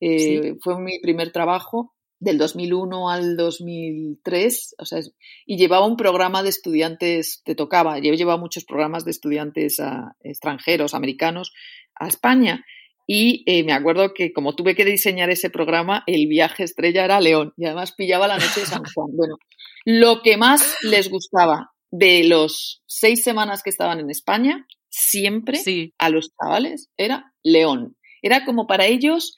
eh, 0.00 0.18
sí. 0.18 0.58
fue 0.60 0.78
mi 0.80 0.98
primer 1.00 1.32
trabajo 1.32 1.94
del 2.20 2.38
2001 2.38 3.10
al 3.10 3.36
2003, 3.36 4.74
o 4.78 4.84
sea, 4.84 5.00
y 5.46 5.56
llevaba 5.56 5.86
un 5.86 5.96
programa 5.96 6.42
de 6.42 6.48
estudiantes, 6.48 7.42
te 7.44 7.54
tocaba, 7.54 7.98
yo 7.98 8.12
llevaba 8.14 8.40
muchos 8.40 8.64
programas 8.64 9.04
de 9.04 9.12
estudiantes 9.12 9.78
a, 9.80 10.16
extranjeros, 10.22 10.94
americanos, 10.94 11.52
a 11.94 12.08
España. 12.08 12.64
Y 13.06 13.42
eh, 13.46 13.64
me 13.64 13.72
acuerdo 13.72 14.12
que 14.12 14.32
como 14.32 14.54
tuve 14.54 14.74
que 14.74 14.84
diseñar 14.84 15.30
ese 15.30 15.48
programa, 15.48 16.02
el 16.06 16.26
viaje 16.26 16.64
estrella 16.64 17.04
era 17.04 17.20
León 17.20 17.54
y 17.56 17.64
además 17.64 17.92
pillaba 17.92 18.28
la 18.28 18.36
noche 18.36 18.60
de 18.60 18.66
San 18.66 18.82
Juan. 18.94 19.16
Bueno, 19.16 19.38
lo 19.86 20.20
que 20.20 20.36
más 20.36 20.76
les 20.82 21.08
gustaba 21.08 21.70
de 21.90 22.24
los 22.24 22.82
seis 22.86 23.22
semanas 23.22 23.62
que 23.62 23.70
estaban 23.70 24.00
en 24.00 24.10
España, 24.10 24.66
siempre 24.90 25.56
sí. 25.56 25.94
a 25.98 26.10
los 26.10 26.32
chavales 26.34 26.90
era 26.98 27.32
León. 27.42 27.96
Era 28.20 28.44
como 28.44 28.66
para 28.66 28.86
ellos, 28.86 29.34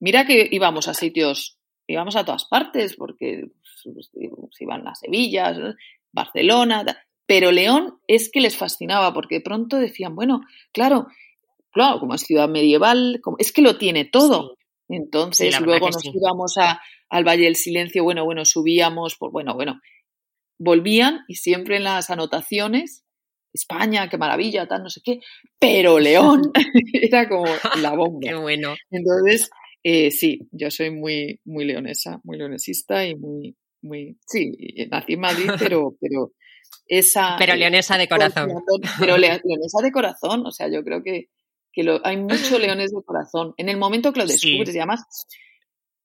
mira 0.00 0.26
que 0.26 0.48
íbamos 0.50 0.88
a 0.88 0.94
sitios, 0.94 1.58
íbamos 1.86 2.16
a 2.16 2.24
todas 2.24 2.44
partes, 2.44 2.96
porque 2.96 3.50
pues, 3.84 4.10
iban 4.60 4.86
a 4.86 4.94
Sevilla, 4.94 5.54
Barcelona, 6.12 6.84
pero 7.26 7.52
León 7.52 7.98
es 8.06 8.30
que 8.30 8.40
les 8.40 8.56
fascinaba, 8.56 9.12
porque 9.14 9.36
de 9.36 9.40
pronto 9.40 9.78
decían, 9.78 10.14
bueno, 10.14 10.40
claro, 10.72 11.06
claro, 11.70 12.00
como 12.00 12.14
es 12.14 12.22
ciudad 12.22 12.48
medieval, 12.48 13.20
como, 13.22 13.36
es 13.38 13.52
que 13.52 13.62
lo 13.62 13.78
tiene 13.78 14.04
todo. 14.04 14.56
Sí. 14.56 14.96
Entonces, 14.96 15.54
sí, 15.54 15.64
luego 15.64 15.86
nos 15.86 16.02
sí. 16.02 16.10
íbamos 16.14 16.58
a, 16.58 16.80
al 17.08 17.24
Valle 17.24 17.44
del 17.44 17.56
Silencio, 17.56 18.04
bueno, 18.04 18.24
bueno, 18.24 18.44
subíamos, 18.44 19.16
por, 19.16 19.32
bueno, 19.32 19.54
bueno, 19.54 19.80
volvían 20.58 21.20
y 21.28 21.36
siempre 21.36 21.76
en 21.76 21.84
las 21.84 22.10
anotaciones, 22.10 23.04
España, 23.52 24.08
qué 24.08 24.16
maravilla, 24.18 24.66
tal, 24.66 24.82
no 24.82 24.90
sé 24.90 25.00
qué, 25.04 25.20
pero 25.58 25.98
León 25.98 26.52
era 26.92 27.28
como 27.28 27.46
la 27.80 27.94
bomba. 27.94 28.20
Qué 28.22 28.34
bueno. 28.34 28.74
Entonces, 28.90 29.50
eh, 29.82 30.10
sí, 30.10 30.48
yo 30.52 30.70
soy 30.70 30.90
muy, 30.90 31.40
muy 31.44 31.64
leonesa, 31.64 32.20
muy 32.24 32.38
leonesista 32.38 33.06
y 33.06 33.14
muy, 33.14 33.56
muy, 33.82 34.18
sí, 34.26 34.52
nací 34.90 35.14
en 35.14 35.20
Madrid, 35.20 35.46
pero, 35.58 35.96
pero 36.00 36.32
esa... 36.86 37.36
Pero 37.38 37.54
leonesa 37.56 37.98
de 37.98 38.08
corazón. 38.08 38.50
Pero 38.98 39.16
leonesa 39.18 39.82
de 39.82 39.92
corazón, 39.92 40.46
o 40.46 40.50
sea, 40.50 40.68
yo 40.68 40.84
creo 40.84 41.02
que, 41.02 41.30
que 41.72 41.82
lo, 41.82 42.04
hay 42.06 42.16
muchos 42.16 42.60
leones 42.60 42.90
de 42.92 43.02
corazón. 43.02 43.54
En 43.56 43.68
el 43.68 43.76
momento 43.76 44.12
que 44.12 44.20
lo 44.20 44.26
descubres, 44.26 44.70
sí. 44.70 44.76
y 44.76 44.78
además 44.78 45.04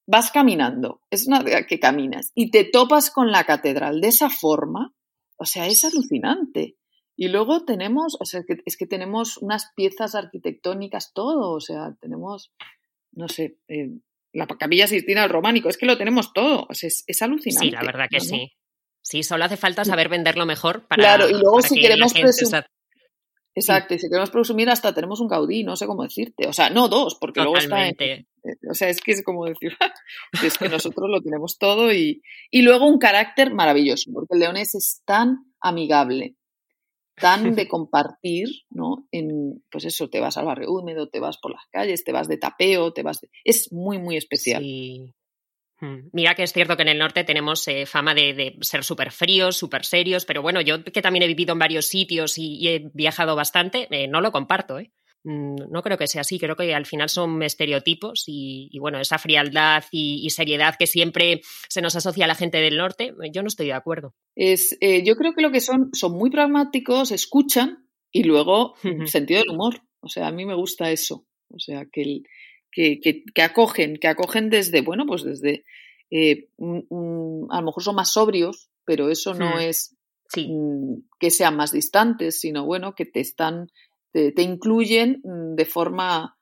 vas 0.07 0.31
caminando, 0.31 1.01
es 1.11 1.27
una 1.27 1.43
que 1.43 1.79
caminas 1.79 2.31
y 2.33 2.49
te 2.49 2.63
topas 2.63 3.11
con 3.11 3.31
la 3.31 3.43
catedral 3.43 3.99
de 3.99 4.07
esa 4.07 4.29
forma, 4.29 4.93
o 5.37 5.45
sea, 5.45 5.67
es 5.67 5.83
alucinante. 5.83 6.77
Y 7.19 7.29
luego 7.29 7.65
tenemos, 7.65 8.15
o 8.19 8.25
sea, 8.25 8.43
que, 8.43 8.57
es 8.65 8.77
que 8.77 8.85
tenemos 8.85 9.37
unas 9.37 9.71
piezas 9.75 10.15
arquitectónicas, 10.15 11.13
todo, 11.13 11.51
o 11.51 11.59
sea, 11.59 11.95
tenemos, 11.99 12.53
no 13.17 13.27
sé, 13.27 13.57
eh, 13.67 13.89
la 14.31 14.47
capilla 14.47 14.87
Sistina 14.87 15.21
del 15.21 15.31
románico, 15.31 15.69
es 15.69 15.77
que 15.77 15.85
lo 15.85 15.97
tenemos 15.97 16.31
todo, 16.33 16.67
es, 16.69 17.03
es 17.05 17.21
alucinante. 17.21 17.67
Sí, 17.67 17.71
la 17.71 17.83
verdad 17.83 18.07
que 18.09 18.17
¿no? 18.17 18.23
sí. 18.23 18.53
Sí, 19.01 19.23
solo 19.23 19.45
hace 19.45 19.55
falta 19.55 19.85
saber 19.85 20.09
venderlo 20.09 20.45
mejor 20.45 20.85
para. 20.85 21.01
Claro, 21.01 21.29
y 21.29 21.33
luego 21.33 21.61
si 21.61 21.75
que 21.75 21.81
queremos 21.81 22.13
presumir. 22.13 22.65
Exacto, 23.55 23.95
y 23.95 23.99
si 23.99 24.07
queremos 24.07 24.29
presumir, 24.29 24.69
hasta 24.69 24.93
tenemos 24.93 25.19
un 25.19 25.27
Gaudí, 25.27 25.63
no 25.63 25.75
sé 25.75 25.87
cómo 25.87 26.03
decirte. 26.03 26.45
O 26.47 26.53
sea, 26.53 26.69
no 26.69 26.89
dos, 26.89 27.15
porque 27.15 27.39
luego 27.41 27.57
está 27.57 27.87
en, 27.87 27.95
Totalmente. 27.95 28.27
O 28.69 28.73
sea, 28.75 28.89
es 28.89 29.01
que 29.01 29.13
es 29.13 29.23
como 29.23 29.45
decir, 29.45 29.75
es 30.43 30.57
que 30.57 30.69
nosotros 30.69 31.09
lo 31.09 31.21
tenemos 31.21 31.57
todo 31.57 31.91
y, 31.91 32.21
y 32.51 32.61
luego 32.61 32.85
un 32.85 32.99
carácter 32.99 33.53
maravilloso, 33.53 34.11
porque 34.13 34.35
el 34.35 34.41
leonés 34.41 34.75
es 34.75 35.01
tan 35.05 35.37
amigable, 35.59 36.35
tan 37.19 37.55
de 37.55 37.67
compartir, 37.67 38.47
¿no? 38.69 39.07
En, 39.11 39.63
pues 39.69 39.85
eso, 39.85 40.09
te 40.09 40.19
vas 40.19 40.37
al 40.37 40.45
barrio 40.45 40.71
húmedo, 40.71 41.09
te 41.09 41.19
vas 41.19 41.37
por 41.37 41.51
las 41.51 41.65
calles, 41.71 42.03
te 42.03 42.11
vas 42.11 42.27
de 42.27 42.37
tapeo, 42.37 42.93
te 42.93 43.03
vas 43.03 43.21
de... 43.21 43.29
Es 43.43 43.71
muy, 43.71 43.97
muy 43.99 44.17
especial. 44.17 44.63
Sí. 44.63 45.13
Mm. 45.79 46.09
Mira 46.11 46.33
que 46.35 46.43
es 46.43 46.53
cierto 46.53 46.75
que 46.75 46.81
en 46.81 46.89
el 46.89 46.97
norte 46.97 47.23
tenemos 47.23 47.67
eh, 47.67 47.85
fama 47.85 48.15
de, 48.15 48.33
de 48.33 48.57
ser 48.61 48.83
súper 48.83 49.11
fríos, 49.11 49.57
súper 49.57 49.85
serios, 49.85 50.25
pero 50.25 50.41
bueno, 50.41 50.61
yo 50.61 50.83
que 50.83 51.01
también 51.01 51.23
he 51.23 51.27
vivido 51.27 51.53
en 51.53 51.59
varios 51.59 51.87
sitios 51.87 52.37
y, 52.37 52.55
y 52.55 52.67
he 52.69 52.89
viajado 52.93 53.35
bastante, 53.35 53.87
eh, 53.91 54.07
no 54.07 54.21
lo 54.21 54.31
comparto, 54.31 54.79
¿eh? 54.79 54.91
Mm, 55.23 55.55
No 55.71 55.81
creo 55.81 55.97
que 55.97 56.07
sea 56.07 56.21
así, 56.21 56.39
creo 56.39 56.55
que 56.55 56.73
al 56.73 56.85
final 56.85 57.09
son 57.09 57.41
estereotipos 57.43 58.23
y, 58.27 58.69
y 58.71 58.79
bueno, 58.79 58.99
esa 58.99 59.17
frialdad 59.17 59.83
y, 59.91 60.21
y, 60.25 60.29
seriedad 60.29 60.75
que 60.77 60.87
siempre 60.87 61.41
se 61.69 61.81
nos 61.81 61.95
asocia 61.95 62.25
a 62.25 62.27
la 62.27 62.35
gente 62.35 62.59
del 62.59 62.77
norte, 62.77 63.13
eh, 63.23 63.31
yo 63.33 63.41
no 63.41 63.47
estoy 63.47 63.67
de 63.67 63.73
acuerdo. 63.73 64.13
Es, 64.35 64.77
eh, 64.81 65.03
yo 65.03 65.15
creo 65.15 65.33
que 65.33 65.41
lo 65.41 65.51
que 65.51 65.59
son, 65.61 65.89
son 65.93 66.13
muy 66.13 66.29
pragmáticos, 66.29 67.11
escuchan 67.11 67.87
y 68.11 68.23
luego 68.23 68.75
Ujú. 68.83 69.07
sentido 69.07 69.41
del 69.41 69.49
humor. 69.49 69.81
O 69.99 70.09
sea, 70.09 70.27
a 70.27 70.31
mí 70.31 70.45
me 70.45 70.55
gusta 70.55 70.91
eso. 70.91 71.25
O 71.49 71.59
sea, 71.59 71.85
que, 71.91 72.01
el, 72.01 72.23
que, 72.71 72.99
que, 73.01 73.23
que 73.33 73.41
acogen, 73.41 73.97
que 73.97 74.07
acogen 74.07 74.49
desde, 74.49 74.81
bueno, 74.81 75.05
pues 75.05 75.23
desde, 75.23 75.65
eh, 76.11 76.47
a 76.59 77.59
lo 77.59 77.65
mejor 77.65 77.83
son 77.83 77.95
más 77.95 78.11
sobrios, 78.11 78.69
pero 78.85 79.09
eso 79.09 79.33
no 79.33 79.57
Hmm. 79.57 79.61
es 79.61 79.93
Sí, 80.29 80.47
mm, 80.49 81.03
que 81.19 81.31
sean 81.31 81.55
más 81.55 81.71
distantes, 81.71 82.39
sino 82.41 82.65
bueno, 82.65 82.95
que 82.95 83.05
te 83.05 83.21
están, 83.21 83.71
te, 84.17 84.31
te 84.31 84.41
incluyen 84.41 85.21
mm, 85.23 85.53
de 85.53 85.65
forma 85.65 86.35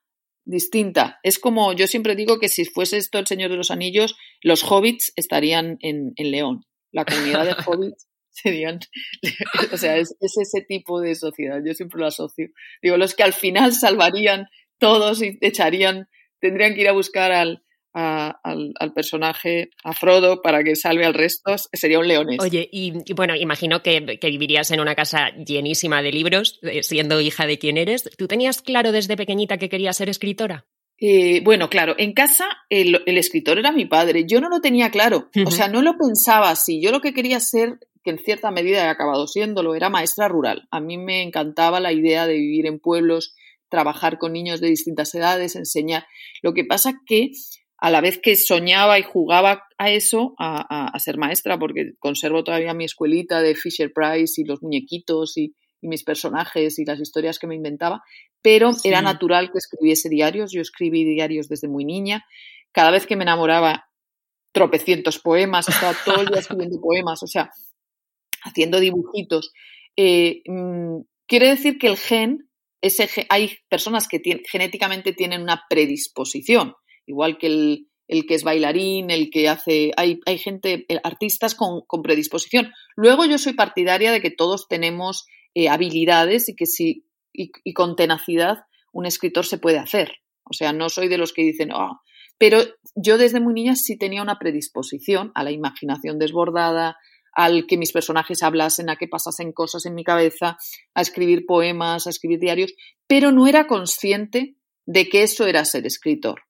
distinta. 0.46 1.18
Es 1.22 1.38
como, 1.38 1.74
yo 1.74 1.86
siempre 1.86 2.16
digo 2.16 2.38
que 2.38 2.48
si 2.48 2.64
fuese 2.64 2.96
esto 2.96 3.18
el 3.18 3.26
Señor 3.26 3.50
de 3.50 3.58
los 3.58 3.70
Anillos, 3.70 4.16
los 4.40 4.62
hobbits 4.62 5.12
estarían 5.14 5.76
en, 5.80 6.12
en 6.16 6.30
León. 6.30 6.64
La 6.90 7.04
comunidad 7.04 7.44
de 7.44 7.54
hobbits 7.66 8.08
serían, 8.30 8.80
o 9.72 9.76
sea, 9.76 9.98
es, 9.98 10.16
es 10.20 10.38
ese 10.38 10.64
tipo 10.66 11.02
de 11.02 11.14
sociedad. 11.16 11.60
Yo 11.62 11.74
siempre 11.74 12.00
lo 12.00 12.06
asocio. 12.06 12.48
Digo, 12.80 12.96
los 12.96 13.14
que 13.14 13.24
al 13.24 13.34
final 13.34 13.74
salvarían 13.74 14.46
todos 14.78 15.20
y 15.20 15.36
echarían, 15.42 16.08
tendrían 16.40 16.74
que 16.74 16.80
ir 16.80 16.88
a 16.88 16.92
buscar 16.92 17.32
al, 17.32 17.62
a- 17.98 18.38
al, 18.44 18.74
al 18.78 18.92
personaje, 18.92 19.70
a 19.82 19.94
Frodo, 19.94 20.42
para 20.42 20.62
que 20.62 20.76
salve 20.76 21.06
al 21.06 21.14
resto, 21.14 21.56
sería 21.72 21.98
un 21.98 22.06
leonés. 22.08 22.38
Oye, 22.40 22.68
y, 22.70 22.92
y 23.06 23.12
bueno, 23.14 23.34
imagino 23.34 23.82
que, 23.82 24.18
que 24.20 24.28
vivirías 24.28 24.70
en 24.70 24.80
una 24.80 24.94
casa 24.94 25.30
llenísima 25.36 26.02
de 26.02 26.12
libros, 26.12 26.58
eh, 26.62 26.82
siendo 26.82 27.20
hija 27.22 27.46
de 27.46 27.58
quien 27.58 27.78
eres. 27.78 28.04
¿Tú 28.18 28.28
tenías 28.28 28.60
claro 28.60 28.92
desde 28.92 29.16
pequeñita 29.16 29.56
que 29.56 29.70
querías 29.70 29.96
ser 29.96 30.10
escritora? 30.10 30.66
Eh, 30.98 31.40
bueno, 31.42 31.68
claro, 31.70 31.94
en 31.98 32.12
casa 32.12 32.46
el, 32.70 33.02
el 33.06 33.18
escritor 33.18 33.58
era 33.58 33.72
mi 33.72 33.86
padre. 33.86 34.24
Yo 34.26 34.40
no 34.40 34.48
lo 34.48 34.60
tenía 34.60 34.90
claro. 34.90 35.30
O 35.46 35.50
sea, 35.50 35.68
no 35.68 35.80
lo 35.82 35.96
pensaba 35.98 36.50
así. 36.50 36.80
Yo 36.82 36.90
lo 36.90 37.00
que 37.00 37.12
quería 37.14 37.40
ser, 37.40 37.78
que 38.04 38.10
en 38.10 38.18
cierta 38.18 38.50
medida 38.50 38.84
he 38.84 38.88
acabado 38.88 39.26
siéndolo, 39.26 39.74
era 39.74 39.88
maestra 39.90 40.28
rural. 40.28 40.68
A 40.70 40.80
mí 40.80 40.96
me 40.98 41.22
encantaba 41.22 41.80
la 41.80 41.92
idea 41.92 42.26
de 42.26 42.34
vivir 42.34 42.66
en 42.66 42.78
pueblos, 42.78 43.34
trabajar 43.68 44.16
con 44.18 44.32
niños 44.32 44.60
de 44.60 44.68
distintas 44.68 45.14
edades, 45.14 45.54
enseñar. 45.56 46.06
Lo 46.40 46.54
que 46.54 46.64
pasa 46.64 46.94
que 47.06 47.30
a 47.78 47.90
la 47.90 48.00
vez 48.00 48.18
que 48.22 48.36
soñaba 48.36 48.98
y 48.98 49.02
jugaba 49.02 49.62
a 49.78 49.90
eso, 49.90 50.34
a, 50.38 50.60
a- 50.68 50.88
a 50.88 50.98
ser 50.98 51.18
maestra, 51.18 51.58
porque 51.58 51.92
conservo 51.98 52.42
todavía 52.44 52.72
mi 52.74 52.84
escuelita 52.84 53.40
de 53.42 53.54
Fisher 53.54 53.92
Price 53.94 54.40
y 54.40 54.44
los 54.44 54.62
muñequitos 54.62 55.36
y, 55.36 55.54
y 55.82 55.88
mis 55.88 56.02
personajes 56.04 56.78
y 56.78 56.84
las 56.84 57.00
historias 57.00 57.38
que 57.38 57.46
me 57.46 57.54
inventaba, 57.54 58.02
pero 58.42 58.72
Sí. 58.72 58.88
era 58.88 59.02
natural 59.02 59.50
que 59.52 59.58
escribiese 59.58 60.08
diarios. 60.08 60.52
Yo 60.52 60.60
escribí 60.62 61.04
diarios 61.04 61.48
desde 61.48 61.68
muy 61.68 61.84
niña. 61.84 62.24
Cada 62.72 62.90
vez 62.90 63.06
que 63.06 63.16
me 63.16 63.24
enamoraba, 63.24 63.84
tropecientos 64.52 65.18
poemas, 65.18 65.68
estaba 65.68 65.94
todo 66.04 66.20
el 66.22 66.28
día 66.28 66.40
escribiendo 66.70 66.80
poemas, 66.80 67.22
o 67.22 67.26
sea, 67.26 67.50
haciendo 68.42 68.80
dibujitos. 68.80 69.52
Eh, 69.96 70.42
mm, 70.46 71.00
quiere 71.26 71.48
decir 71.48 71.78
que 71.78 71.88
el 71.88 71.96
gen, 71.96 72.48
ese 72.80 73.26
hay 73.28 73.56
personas 73.68 74.08
que 74.08 74.20
genéticamente 74.50 75.12
tienen 75.12 75.42
una 75.42 75.62
predisposición, 75.68 76.74
igual 77.06 77.38
que 77.38 77.46
el, 78.08 78.26
que 78.26 78.34
es 78.34 78.44
bailarín, 78.44 79.10
el 79.10 79.30
que 79.30 79.48
hace. 79.48 79.92
Hay, 79.96 80.20
gente, 80.38 80.86
eh, 80.88 81.00
artistas 81.02 81.54
con, 81.54 81.84
predisposición. 82.02 82.72
Luego 82.96 83.24
yo 83.24 83.38
soy 83.38 83.54
partidaria 83.54 84.12
de 84.12 84.20
que 84.20 84.30
todos 84.30 84.68
tenemos 84.68 85.26
eh, 85.54 85.68
habilidades 85.68 86.48
y 86.48 86.54
que 86.54 86.66
si, 86.66 87.06
y, 87.32 87.72
con 87.72 87.96
tenacidad 87.96 88.64
un 88.92 89.06
escritor 89.06 89.46
se 89.46 89.58
puede 89.58 89.78
hacer. 89.78 90.12
O 90.44 90.52
sea, 90.52 90.72
no 90.72 90.88
soy 90.88 91.08
de 91.08 91.18
los 91.18 91.32
que 91.32 91.42
dicen, 91.42 91.70
"Ah", 91.72 92.00
pero 92.38 92.58
yo 92.94 93.18
desde 93.18 93.40
muy 93.40 93.54
niña 93.54 93.74
sí 93.74 93.98
tenía 93.98 94.22
una 94.22 94.38
predisposición 94.38 95.32
a 95.34 95.42
la 95.42 95.50
imaginación 95.50 96.18
desbordada, 96.18 96.96
al 97.36 97.66
que 97.66 97.76
mis 97.76 97.92
personajes 97.92 98.42
hablasen, 98.42 98.88
a 98.88 98.96
que 98.96 99.08
pasasen 99.08 99.52
cosas 99.52 99.84
en 99.84 99.94
mi 99.94 100.04
cabeza, 100.04 100.56
a 100.94 101.00
escribir 101.02 101.44
poemas, 101.44 102.06
a 102.06 102.10
escribir 102.10 102.40
diarios, 102.40 102.72
pero 103.06 103.30
no 103.30 103.46
era 103.46 103.66
consciente 103.66 104.56
de 104.86 105.08
que 105.08 105.22
eso 105.22 105.46
era 105.46 105.64
ser 105.66 105.84
escritor. 105.86 106.42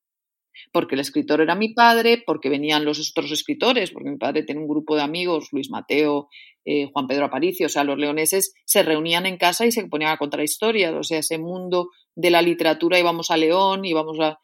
Porque 0.73 0.95
el 0.95 1.01
escritor 1.01 1.41
era 1.41 1.55
mi 1.55 1.75
padre, 1.75 2.23
porque 2.25 2.49
venían 2.49 2.85
los 2.85 3.11
otros 3.11 3.33
escritores, 3.33 3.91
porque 3.91 4.11
mi 4.11 4.17
padre 4.17 4.43
tiene 4.43 4.61
un 4.61 4.69
grupo 4.69 4.97
de 4.97 5.03
amigos, 5.03 5.49
Luis 5.53 5.71
Mateo, 5.71 6.29
eh, 6.65 6.89
Juan 6.93 7.07
Pedro 7.07 7.27
Aparicio, 7.27 7.67
o 7.67 7.69
sea, 7.69 7.85
los 7.85 7.99
leoneses 7.99 8.53
se 8.65 8.83
reunían 8.83 9.27
en 9.27 9.37
casa 9.37 9.67
y 9.67 9.73
se 9.73 9.87
ponían 9.87 10.11
a 10.11 10.17
contar 10.17 10.41
historias, 10.41 10.93
o 10.95 11.03
sea, 11.03 11.19
ese 11.19 11.39
mundo 11.39 11.91
de 12.17 12.31
la 12.31 12.43
literatura 12.43 12.99
íbamos 12.99 13.31
a 13.31 13.37
León, 13.37 13.85
íbamos 13.85 14.19
a... 14.21 14.39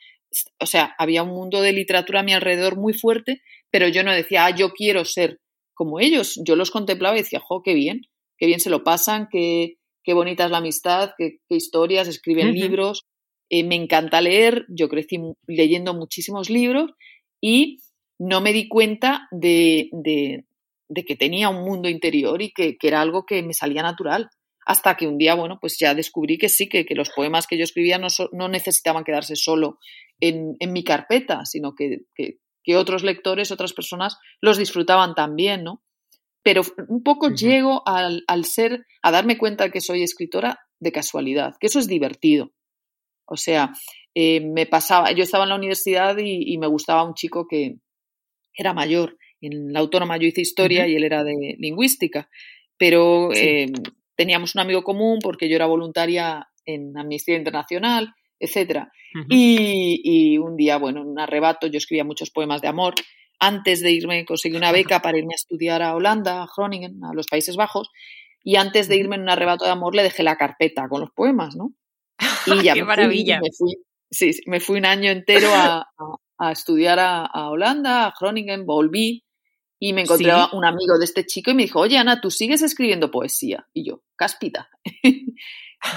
O 0.61 0.67
sea, 0.67 0.95
había 0.99 1.23
un 1.23 1.31
mundo 1.31 1.61
de 1.61 1.73
literatura 1.73 2.21
a 2.21 2.23
mi 2.23 2.33
alrededor 2.33 2.77
muy 2.77 2.95
fuerte, 2.95 3.43
pero 3.71 3.89
yo 3.89 4.03
no 4.03 4.13
decía, 4.13 4.47
ah, 4.47 4.55
yo 4.55 4.71
quiero 4.71 5.05
ser 5.05 5.41
como 5.75 6.01
ellos. 6.01 6.41
Yo 6.45 6.57
los 6.57 6.71
contemplaba 6.71 7.17
y 7.17 7.23
decía, 7.23 7.41
jo, 7.41 7.63
qué 7.63 7.75
bien, 7.75 8.03
qué 8.39 8.47
bien 8.47 8.61
se 8.61 8.71
lo 8.71 8.85
pasan, 8.85 9.29
qué, 9.31 9.79
qué 10.05 10.15
bonita 10.15 10.45
es 10.45 10.51
la 10.51 10.59
amistad, 10.59 11.11
qué, 11.19 11.39
qué 11.49 11.57
historias, 11.57 12.09
escriben 12.09 12.53
libros. 12.53 13.05
Eh, 13.55 13.65
me 13.65 13.75
encanta 13.77 14.21
leer, 14.23 14.65
yo 14.69 14.89
crecí 14.89 15.19
leyendo 15.47 15.93
muchísimos 15.93 16.49
libros 16.49 16.91
y 17.41 17.79
no 18.19 18.41
me 18.41 18.53
di 18.53 18.67
cuenta 18.69 19.29
de, 19.31 19.89
de- 19.93 20.45
de 20.89 21.05
que 21.05 21.17
tenía 21.17 21.49
un 21.51 21.63
mundo 21.65 21.89
interior 21.89 22.41
y 22.43 22.53
que, 22.53 22.77
que 22.79 22.89
era 22.89 23.01
algo 23.01 23.25
que 23.27 23.43
me 23.43 23.53
salía 23.55 23.83
natural. 23.83 24.29
Hasta 24.65 24.97
que 24.97 25.07
un 25.07 25.19
día, 25.19 25.35
bueno, 25.35 25.59
pues 25.61 25.77
ya 25.81 25.95
descubrí 25.95 26.39
que 26.39 26.49
sí, 26.49 26.69
que, 26.69 26.85
que 26.87 26.95
los 26.95 27.11
poemas 27.11 27.47
que 27.47 27.59
yo 27.59 27.65
escribía 27.65 27.99
no, 27.99 28.09
so- 28.11 28.31
no 28.33 28.49
necesitaban 28.49 29.03
quedarse 29.05 29.35
solo 29.37 29.79
en, 30.21 30.55
en 30.61 30.73
mi 30.73 30.83
carpeta, 30.85 31.45
sino 31.45 31.75
que, 31.75 32.03
que- 32.15 32.39
otros 32.77 33.03
lectores, 33.03 33.51
otras 33.51 33.73
personas 33.73 34.17
los 34.41 34.57
disfrutaban 34.57 35.15
también, 35.17 35.65
¿no? 35.65 35.83
Pero 36.45 36.63
un 36.89 37.03
poco 37.03 37.29
llego 37.37 37.83
al, 37.87 38.23
al 38.29 38.45
ser, 38.45 38.87
a 39.03 39.11
darme 39.11 39.37
cuenta 39.37 39.71
que 39.71 39.81
soy 39.81 40.03
escritora 40.05 40.59
de 40.81 40.93
casualidad, 40.93 41.55
que 41.61 41.67
eso 41.67 41.81
es 41.81 41.89
divertido. 41.89 42.53
O 43.33 43.37
sea, 43.37 43.73
eh, 44.15 44.41
me 44.41 44.67
pasaba, 44.67 45.11
yo 45.13 45.23
estaba 45.25 45.45
en 45.45 45.51
la 45.51 45.57
universidad 45.57 46.17
y, 46.19 46.53
y 46.53 46.59
me 46.59 46.67
gustaba 46.67 47.03
un 47.05 47.15
chico 47.15 47.47
que 47.49 47.77
era 48.57 48.73
mayor. 48.75 49.17
En 49.41 49.73
la 49.73 49.81
autónoma 49.81 50.19
yo 50.19 50.27
hice 50.29 50.43
historia 50.43 50.87
y 50.87 50.95
él 50.95 51.05
era 51.05 51.25
de 51.25 51.57
lingüística, 51.59 52.29
pero 52.77 53.31
Sí. 53.33 53.41
eh, 53.45 53.73
teníamos 54.15 54.55
un 54.55 54.61
amigo 54.61 54.83
común 54.83 55.19
porque 55.21 55.49
yo 55.49 55.57
era 55.57 55.67
voluntaria 55.67 56.47
en 56.65 56.97
Amnistía 56.97 57.37
Internacional. 57.37 58.15
Ujú. 59.15 59.27
Y, 59.31 60.01
y 60.05 60.39
un 60.39 60.57
día, 60.57 60.77
bueno, 60.79 61.01
en 61.03 61.09
un 61.09 61.19
arrebato, 61.21 61.67
yo 61.67 61.79
escribía 61.79 62.05
muchos 62.05 62.31
poemas 62.31 62.61
de 62.61 62.69
amor, 62.69 62.95
antes 63.39 63.81
de 63.81 63.91
irme 63.93 64.25
conseguí 64.25 64.57
una 64.57 64.73
beca 64.73 65.01
para 65.01 65.19
irme 65.19 65.35
a 65.35 65.37
estudiar 65.37 65.83
a 65.83 65.95
Holanda, 65.97 66.43
a 66.43 66.49
Groningen, 66.57 67.03
a 67.05 67.13
los 67.15 67.27
Países 67.27 67.57
Bajos, 67.57 67.89
y 68.45 68.57
antes 68.57 68.89
de 68.89 68.97
irme 68.97 69.17
en 69.17 69.23
un 69.23 69.31
arrebato 69.31 69.65
de 69.65 69.71
amor 69.71 69.95
le 69.95 70.03
dejé 70.03 70.23
la 70.23 70.37
carpeta 70.37 70.89
con 70.89 71.01
los 71.01 71.11
poemas, 71.11 71.57
¿no? 71.57 71.73
Y 72.47 72.63
ya 72.65 72.75
¡Qué 72.75 72.85
maravilla! 72.85 73.41
me 73.41 73.51
fui, 73.57 73.77
sí, 74.11 74.31
me 74.47 74.61
fui 74.61 74.79
un 74.79 74.87
año 74.87 75.11
entero 75.11 75.49
a, 75.53 75.87
estudiar 76.51 76.99
a, 76.99 77.51
Holanda, 77.51 78.07
a 78.07 78.15
Groningen, 78.19 78.67
volví 78.67 79.25
y 79.79 79.93
me 79.93 80.03
encontré 80.03 80.33
un 80.53 80.65
amigo 80.65 80.99
de 80.99 81.05
este 81.05 81.25
chico 81.25 81.51
y 81.51 81.55
me 81.55 81.63
dijo, 81.63 81.81
oye 81.81 81.99
Ana, 81.99 82.21
tú 82.21 82.31
sigues 82.31 82.63
escribiendo 82.63 83.11
poesía. 83.11 83.69
Y 83.73 83.85
yo, 83.85 84.03
cáspita. 84.17 84.69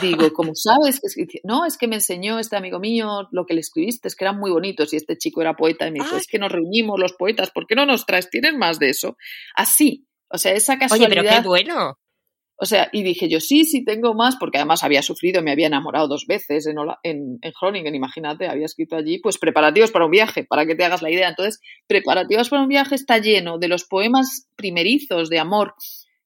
Digo, 0.01 0.34
¿cómo 0.34 0.53
sabes? 0.55 0.99
que 0.99 1.39
No, 1.43 1.65
es 1.65 1.77
que 1.77 1.88
me 1.88 1.95
enseñó 1.95 2.39
este 2.39 2.55
amigo 2.55 2.79
mío 2.79 3.27
lo 3.31 3.45
que 3.45 3.53
le 3.53 3.60
escribiste, 3.60 4.08
es 4.08 4.15
que 4.15 4.25
eran 4.25 4.39
muy 4.39 4.49
bonitos 4.49 4.91
y 4.93 4.97
este 4.97 5.15
chico 5.17 5.41
era 5.41 5.55
poeta 5.55 5.88
y 5.88 5.91
me 5.91 5.99
dijo, 5.99 6.15
es 6.17 6.25
que 6.25 6.39
nos 6.39 6.51
reunimos 6.51 6.99
los 6.99 7.13
poetas, 7.13 7.51
¿por 7.51 7.67
qué 7.67 7.75
no 7.75 7.86
nos 7.86 8.05
traes? 8.08 8.29
¿Tienes 8.31 8.55
más 8.55 8.79
de 8.79 8.89
eso? 8.89 9.15
Así, 9.55 10.08
o 10.29 10.39
sea, 10.39 10.53
esa 10.53 10.79
casualidad. 10.79 11.12
Oye, 11.12 11.21
pero 11.21 11.41
qué 11.41 11.47
bueno. 11.47 11.99
O 12.58 12.65
sea, 12.65 12.89
y 12.94 13.04
dije 13.04 13.28
yo, 13.28 13.41
sí, 13.41 13.65
sí 13.65 13.84
tengo 13.84 14.13
más, 14.13 14.38
porque 14.38 14.58
además 14.58 14.84
había 14.84 15.02
sufrido, 15.02 15.41
me 15.41 15.52
había 15.52 15.68
enamorado 15.68 16.08
dos 16.08 16.26
veces 16.26 16.68
en, 16.68 16.78
en, 17.04 17.38
en 17.41 17.54
Groningen, 17.60 17.96
imagínate, 17.96 18.48
había 18.48 18.65
escrito 18.65 18.96
allí, 18.96 19.20
pues 19.20 19.38
preparativos 19.38 19.91
para 19.91 20.06
un 20.06 20.12
viaje, 20.12 20.46
para 20.46 20.65
que 20.65 20.76
te 20.76 20.86
hagas 20.86 21.02
la 21.02 21.12
idea. 21.12 21.28
Entonces, 21.28 21.60
preparativos 21.86 22.50
para 22.50 22.62
un 22.62 22.70
viaje 22.70 22.96
está 22.96 23.18
lleno 23.18 23.58
de 23.58 23.68
los 23.68 23.84
poemas 23.84 24.48
primerizos 24.56 25.30
de 25.30 25.39
amor 25.39 25.74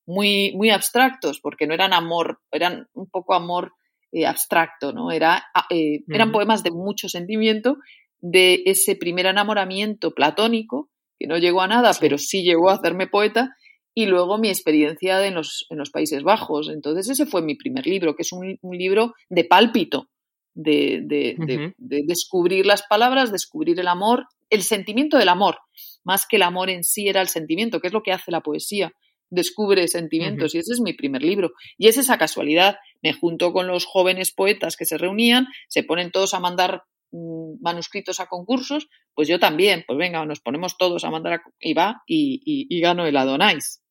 muy, 0.05 0.53
muy 0.55 0.69
abstractos, 0.69 1.39
porque 1.39 1.67
no 1.67 1.73
eran 1.73 1.93
amor, 1.93 2.39
eran 2.51 2.87
un 2.93 3.09
poco 3.09 3.33
amor 3.33 3.73
eh, 4.11 4.25
abstracto, 4.25 4.91
¿no? 4.91 5.11
Era, 5.11 5.45
ah, 5.53 5.65
eh, 5.69 6.01
eran 6.07 6.31
poemas 6.31 6.63
de 6.63 6.71
mucho 6.71 7.09
sentimiento, 7.09 7.77
de 8.21 8.63
ese 8.65 8.95
primer 8.95 9.27
enamoramiento 9.27 10.13
platónico, 10.13 10.89
que 11.19 11.27
no 11.27 11.37
llegó 11.37 11.61
a 11.61 11.67
nada, 11.67 11.91
pero 11.99 12.17
sí 12.17 12.43
llegó 12.43 12.69
a 12.69 12.73
hacerme 12.73 13.07
poeta, 13.07 13.55
y 13.93 14.05
luego 14.05 14.37
mi 14.37 14.49
experiencia 14.49 15.25
en, 15.25 15.35
los, 15.35 15.65
en 15.69 15.77
los 15.77 15.89
Países 15.89 16.23
Bajos. 16.23 16.69
Entonces 16.69 17.09
ese 17.09 17.25
fue 17.25 17.41
mi 17.41 17.55
primer 17.55 17.85
libro, 17.85 18.15
que 18.15 18.23
es 18.23 18.31
un, 18.31 18.57
libro 18.77 19.13
de 19.29 19.43
pálpito, 19.43 20.09
de, 20.53 21.01
de, 21.05 21.75
descubrir 21.77 22.65
las 22.65 22.83
palabras, 22.83 23.31
descubrir 23.31 23.79
el 23.79 23.87
amor, 23.87 24.25
el 24.49 24.63
sentimiento 24.63 25.17
del 25.17 25.29
amor, 25.29 25.57
más 26.03 26.25
que 26.27 26.37
el 26.37 26.43
amor 26.43 26.69
en 26.69 26.83
sí 26.83 27.07
era 27.07 27.21
el 27.21 27.27
sentimiento, 27.27 27.79
que 27.79 27.87
es 27.87 27.93
lo 27.93 28.03
que 28.03 28.11
hace 28.11 28.31
la 28.31 28.41
poesía 28.41 28.91
descubre 29.31 29.87
sentimientos 29.87 30.55
y 30.55 30.59
ese 30.59 30.73
es 30.73 30.81
mi 30.81 30.93
primer 30.93 31.21
libro. 31.21 31.51
Y 31.77 31.87
es 31.87 31.97
esa 31.97 32.17
casualidad. 32.17 32.77
Me 33.01 33.13
junto 33.13 33.53
con 33.53 33.67
los 33.67 33.85
jóvenes 33.85 34.31
poetas 34.31 34.75
que 34.75 34.85
se 34.85 34.97
reunían, 34.97 35.47
se 35.67 35.83
ponen 35.83 36.11
todos 36.11 36.33
a 36.33 36.39
mandar 36.39 36.83
manuscritos 37.11 38.19
a 38.19 38.27
concursos, 38.27 38.87
pues 39.13 39.27
yo 39.27 39.39
también, 39.39 39.83
pues 39.87 39.97
venga, 39.97 40.25
nos 40.25 40.41
ponemos 40.41 40.77
todos 40.77 41.03
a 41.03 41.09
mandar 41.09 41.41
y 41.59 41.73
va 41.73 42.03
y, 42.07 42.67
y, 42.69 42.81
gano 42.81 43.05
el 43.05 43.17
Adonais. 43.17 43.81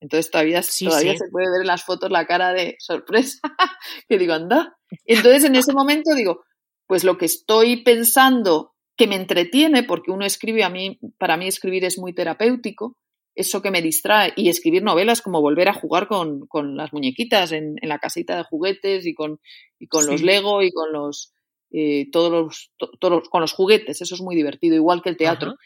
Entonces 0.00 0.30
todavía, 0.30 0.60
todavía 0.60 1.16
se 1.16 1.30
puede 1.30 1.50
ver 1.50 1.62
en 1.62 1.66
las 1.66 1.84
fotos 1.84 2.10
la 2.10 2.26
cara 2.26 2.52
de 2.52 2.76
sorpresa 2.78 3.38
que 4.08 4.18
digo, 4.18 4.34
anda. 4.34 4.76
Entonces 5.06 5.44
en 5.44 5.56
ese 5.56 5.72
momento 5.72 6.14
digo, 6.14 6.44
pues 6.86 7.04
lo 7.04 7.16
que 7.16 7.24
estoy 7.26 7.82
pensando 7.82 8.74
que 8.96 9.06
me 9.06 9.16
entretiene, 9.16 9.82
porque 9.82 10.10
uno 10.10 10.24
escribe, 10.24 10.62
a 10.62 10.68
mí, 10.68 11.00
para 11.18 11.36
mí 11.36 11.48
escribir 11.48 11.84
es 11.84 11.98
muy 11.98 12.14
terapéutico, 12.14 12.96
eso 13.34 13.62
que 13.62 13.70
me 13.70 13.82
distrae. 13.82 14.32
Y 14.36 14.48
escribir 14.48 14.82
novelas 14.82 15.20
como 15.20 15.40
volver 15.40 15.68
a 15.68 15.74
jugar 15.74 16.06
con, 16.06 16.46
con 16.46 16.76
las 16.76 16.92
muñequitas 16.92 17.52
en, 17.52 17.76
en, 17.80 17.88
la 17.88 17.98
casita 17.98 18.36
de 18.36 18.44
juguetes 18.44 19.06
y 19.06 19.14
con, 19.14 19.40
y 19.78 19.88
con 19.88 20.06
los 20.06 20.22
Lego 20.22 20.62
y 20.62 20.70
con 20.70 20.92
los, 20.92 21.33
eh, 21.76 22.08
todos, 22.12 22.30
los, 22.30 22.72
todos 23.00 23.28
con 23.28 23.40
los 23.40 23.52
juguetes. 23.52 24.00
Eso 24.00 24.14
es 24.14 24.20
muy 24.20 24.36
divertido, 24.36 24.76
igual 24.76 25.02
que 25.02 25.10
el 25.10 25.16
teatro. 25.16 25.56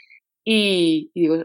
Y, 0.45 1.11
y, 1.13 1.21
digo, 1.23 1.45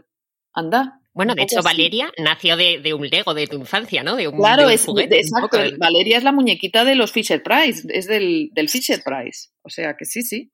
anda, 0.54 1.00
bueno, 1.14 1.36
de 1.36 1.42
hecho, 1.44 1.62
Valeria 1.62 2.10
nació 2.18 2.56
de, 2.56 2.92
un 2.92 3.06
Lego 3.06 3.34
de 3.34 3.46
tu 3.46 3.56
infancia, 3.56 4.02
¿no? 4.02 4.16
De 4.16 4.26
un, 4.26 4.36
claro, 4.36 4.68
es, 4.68 4.88
exacto. 4.88 5.58
Valeria 5.78 6.18
es 6.18 6.24
la 6.24 6.32
muñequita 6.32 6.84
de 6.84 6.96
los 6.96 7.12
Fisher 7.12 7.40
Price, 7.40 7.86
es 7.88 8.08
del, 8.08 8.50
del 8.52 8.68
Fisher 8.68 9.00
Price. 9.04 9.50
O 9.62 9.70
sea 9.70 9.94
que 9.96 10.06
sí, 10.06 10.22
sí. 10.22 10.50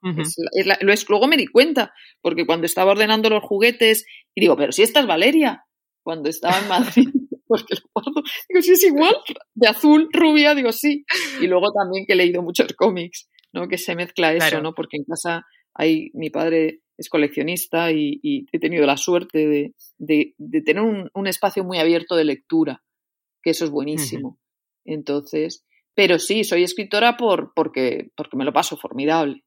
luego 1.09 1.27
me 1.29 1.39
di 1.39 1.47
cuenta, 1.47 1.95
porque 2.21 2.45
cuando 2.45 2.67
estaba 2.67 2.91
ordenando 2.91 3.31
los 3.31 3.43
juguetes, 3.43 4.05
y 4.35 4.43
digo, 4.43 4.55
pero 4.55 4.71
si 4.71 4.83
esta 4.83 5.01
es 5.01 5.07
Valeria, 5.07 5.65
cuando 6.03 6.29
estaba 6.29 6.59
en 6.59 6.69
Madrid, 6.69 7.09
porque 7.47 7.77
lo 7.77 7.91
guardo, 7.95 8.23
digo, 8.51 8.61
sí 8.61 8.73
es 8.73 8.85
igual, 8.85 9.17
de 9.55 9.67
azul, 9.67 10.11
rubia, 10.13 10.55
digo, 10.55 10.73
sí. 10.73 11.07
Y 11.41 11.47
luego 11.47 11.73
también 11.73 12.05
que 12.07 12.13
he 12.13 12.17
leído 12.17 12.43
muchos 12.43 12.75
cómics, 12.75 13.30
¿no? 13.53 13.69
Que 13.69 13.79
se 13.79 13.95
mezcla 13.95 14.33
eso, 14.33 14.61
¿no? 14.61 14.75
Porque 14.75 14.97
en 14.97 15.05
casa 15.05 15.45
hay, 15.75 16.11
mi 16.15 16.31
padre 16.31 16.81
es 16.97 17.09
coleccionista 17.09 17.91
y, 17.93 18.21
he 18.53 18.59
tenido 18.59 18.85
la 18.85 18.97
suerte 18.97 19.73
de, 19.99 20.35
tener 20.65 20.83
un, 20.83 21.27
espacio 21.27 21.65
muy 21.65 21.79
abierto 21.79 22.15
de 22.15 22.25
lectura, 22.25 22.83
que 23.43 23.51
eso 23.51 23.65
es 23.65 23.71
buenísimo. 23.71 24.39
Entonces, 24.85 25.65
pero 25.95 26.19
sí, 26.19 26.45
soy 26.45 26.63
escritora 26.63 27.17
por, 27.17 27.53
porque, 27.55 28.11
porque 28.17 28.37
me 28.37 28.45
lo 28.45 28.53
paso 28.53 28.77
formidable. 28.77 29.45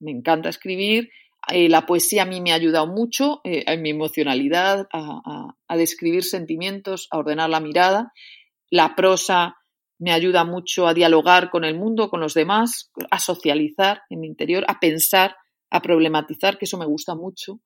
Me 0.00 0.10
encanta 0.10 0.48
escribir. 0.48 1.10
Eh, 1.52 1.68
la 1.68 1.86
poesía 1.86 2.22
a 2.22 2.26
mí 2.26 2.40
me 2.40 2.52
ha 2.52 2.56
ayudado 2.56 2.86
mucho 2.86 3.40
eh, 3.44 3.64
en 3.66 3.82
mi 3.82 3.90
emocionalidad, 3.90 4.86
a, 4.92 5.76
describir 5.76 6.24
sentimientos, 6.24 7.08
a 7.10 7.18
ordenar 7.18 7.48
la 7.48 7.60
mirada. 7.60 8.12
La 8.70 8.94
prosa 8.96 9.56
me 9.98 10.12
ayuda 10.12 10.44
mucho 10.44 10.86
a 10.86 10.94
dialogar 10.94 11.50
con 11.50 11.64
el 11.64 11.76
mundo, 11.76 12.08
con 12.08 12.20
los 12.20 12.34
demás, 12.34 12.90
a 13.10 13.18
socializar 13.18 14.02
en 14.10 14.20
mi 14.20 14.28
interior, 14.28 14.64
a 14.68 14.78
pensar 14.78 15.34
a 15.70 15.82
problematizar, 15.82 16.58
que 16.58 16.64
eso 16.64 16.78
me 16.78 16.86
gusta 16.86 17.14
mucho. 17.14 17.60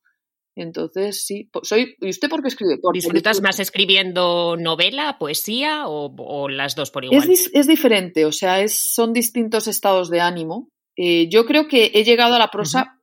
Entonces, 0.54 1.24
sí, 1.24 1.50
soy. 1.62 1.94
¿Y 2.00 2.10
usted 2.10 2.28
por 2.28 2.42
qué 2.42 2.48
escribe? 2.48 2.78
¿Disfrutas 2.92 3.40
más 3.40 3.58
escribiendo 3.58 4.56
novela, 4.58 5.16
poesía 5.18 5.84
o, 5.86 6.48
las 6.48 6.74
dos 6.74 6.90
por 6.90 7.04
igual? 7.04 7.30
Es, 7.30 7.66
diferente, 7.66 8.26
o 8.26 8.32
sea, 8.32 8.60
es, 8.60 8.92
son 8.92 9.12
distintos 9.12 9.66
estados 9.66 10.10
de 10.10 10.20
ánimo. 10.20 10.68
Eh, 10.96 11.28
yo 11.30 11.46
creo 11.46 11.68
que 11.68 11.92
he 11.94 12.04
llegado 12.04 12.34
a 12.34 12.38
la 12.38 12.50
prosa 12.50 13.00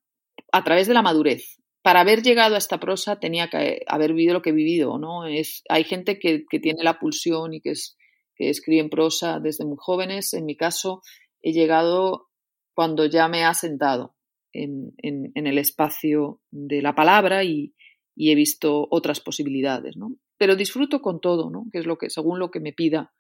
a 0.52 0.64
través 0.64 0.88
de 0.88 0.94
la 0.94 1.02
madurez. 1.02 1.58
Para 1.82 2.02
haber 2.02 2.22
llegado 2.22 2.54
a 2.54 2.60
esta 2.60 2.80
prosa 2.80 3.20
tenía 3.20 3.50
que 3.50 3.84
haber 3.88 4.14
vivido 4.14 4.34
lo 4.34 4.42
que 4.42 4.52
he 4.52 4.54
vivido, 4.54 5.00
¿no? 5.00 5.26
Es, 5.26 5.64
hay 5.70 5.86
gente 5.86 6.20
que, 6.20 6.44
tiene 6.62 6.84
la 6.84 7.00
pulsión 7.00 7.54
y 7.54 7.62
que, 7.62 7.72
es, 7.72 7.98
que 8.40 8.50
escribe 8.50 8.80
en 8.80 8.90
prosa 8.90 9.40
desde 9.40 9.66
muy 9.66 9.76
jóvenes. 9.78 10.34
En 10.34 10.46
mi 10.46 10.56
caso, 10.56 11.02
he 11.42 11.52
llegado 11.52 12.30
cuando 12.74 13.06
ya 13.06 13.28
me 13.28 13.44
ha 13.44 13.54
sentado 13.54 14.16
en, 14.54 14.94
en, 14.98 15.46
el 15.46 15.58
espacio 15.58 16.42
de 16.50 16.82
la 16.82 16.96
palabra 16.96 17.44
y, 17.44 17.76
y, 18.16 18.32
he 18.32 18.36
visto 18.36 18.88
otras 18.90 19.20
posibilidades, 19.20 19.98
¿no? 19.98 20.16
Pero 20.38 20.56
disfruto 20.56 21.02
con 21.02 21.20
todo, 21.20 21.50
¿no? 21.52 21.66
Que 21.72 21.80
es 21.80 21.86
lo 21.86 21.98
que, 21.98 22.10
según 22.10 22.40
lo 22.40 22.50
que 22.50 22.62
me 22.62 22.72
pida 22.72 23.12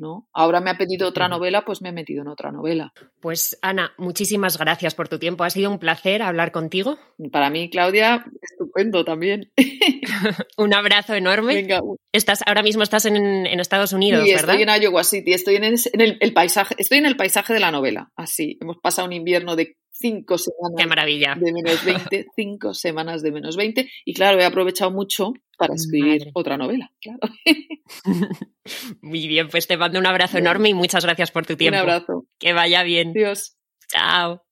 ¿no? 0.00 0.28
Ahora 0.32 0.60
me 0.60 0.70
ha 0.70 0.78
pedido 0.78 1.06
otra 1.06 1.28
novela, 1.28 1.64
pues 1.64 1.82
me 1.82 1.90
he 1.90 1.92
metido 1.92 2.22
en 2.22 2.28
otra 2.28 2.50
novela. 2.50 2.92
Pues 3.20 3.58
Ana, 3.62 3.92
muchísimas 3.98 4.58
gracias 4.58 4.94
por 4.94 5.08
tu 5.08 5.18
tiempo. 5.18 5.44
Ha 5.44 5.50
sido 5.50 5.70
un 5.70 5.78
placer 5.78 6.22
hablar 6.22 6.50
contigo. 6.50 6.98
Para 7.30 7.50
mí, 7.50 7.70
Claudia, 7.70 8.24
estupendo 8.42 9.04
también. 9.04 9.52
un 10.56 10.74
abrazo 10.74 11.14
enorme. 11.14 11.54
Venga. 11.54 11.80
Estás, 12.12 12.40
ahora 12.46 12.62
mismo 12.62 12.82
estás 12.82 13.04
en, 13.04 13.46
Estados 13.60 13.92
Unidos, 13.92 14.24
sí, 14.24 14.32
¿verdad? 14.32 14.56
Estoy 14.56 14.62
en 14.62 14.82
Iowa 14.82 15.04
City, 15.04 15.32
estoy 15.34 15.56
en, 15.56 15.64
el, 15.64 16.32
paisaje, 16.32 16.74
estoy 16.78 16.98
en 16.98 17.06
el 17.06 17.16
paisaje 17.16 17.52
de 17.52 17.60
la 17.60 17.70
novela. 17.70 18.10
Así, 18.16 18.58
hemos 18.60 18.78
pasado 18.78 19.06
un 19.06 19.12
invierno 19.12 19.54
de 19.54 19.76
cinco 20.00 20.38
semanas 20.38 20.76
Qué 20.78 20.86
maravilla. 20.86 21.36
de 21.38 21.52
menos 21.52 21.84
20, 21.84 22.26
cinco 22.36 22.74
semanas 22.74 23.22
de 23.22 23.32
menos 23.32 23.56
20. 23.56 23.88
Y 24.04 24.14
claro, 24.14 24.40
he 24.40 24.44
aprovechado 24.44 24.90
mucho 24.90 25.32
para 25.58 25.74
escribir 25.74 26.30
otra 26.34 26.56
novela, 26.56 26.90
claro. 27.00 27.20
Muy 29.02 29.28
bien, 29.28 29.48
pues 29.48 29.66
te 29.66 29.76
mando 29.76 29.98
un 29.98 30.06
abrazo 30.06 30.38
enorme 30.38 30.70
y 30.70 30.74
muchas 30.74 31.04
gracias 31.04 31.30
por 31.30 31.46
tu 31.46 31.56
tiempo. 31.56 31.76
Un 31.76 31.82
abrazo. 31.82 32.26
Que 32.38 32.52
vaya 32.52 32.82
bien. 32.82 33.12
Dios. 33.12 33.56
Chao. 33.88 34.49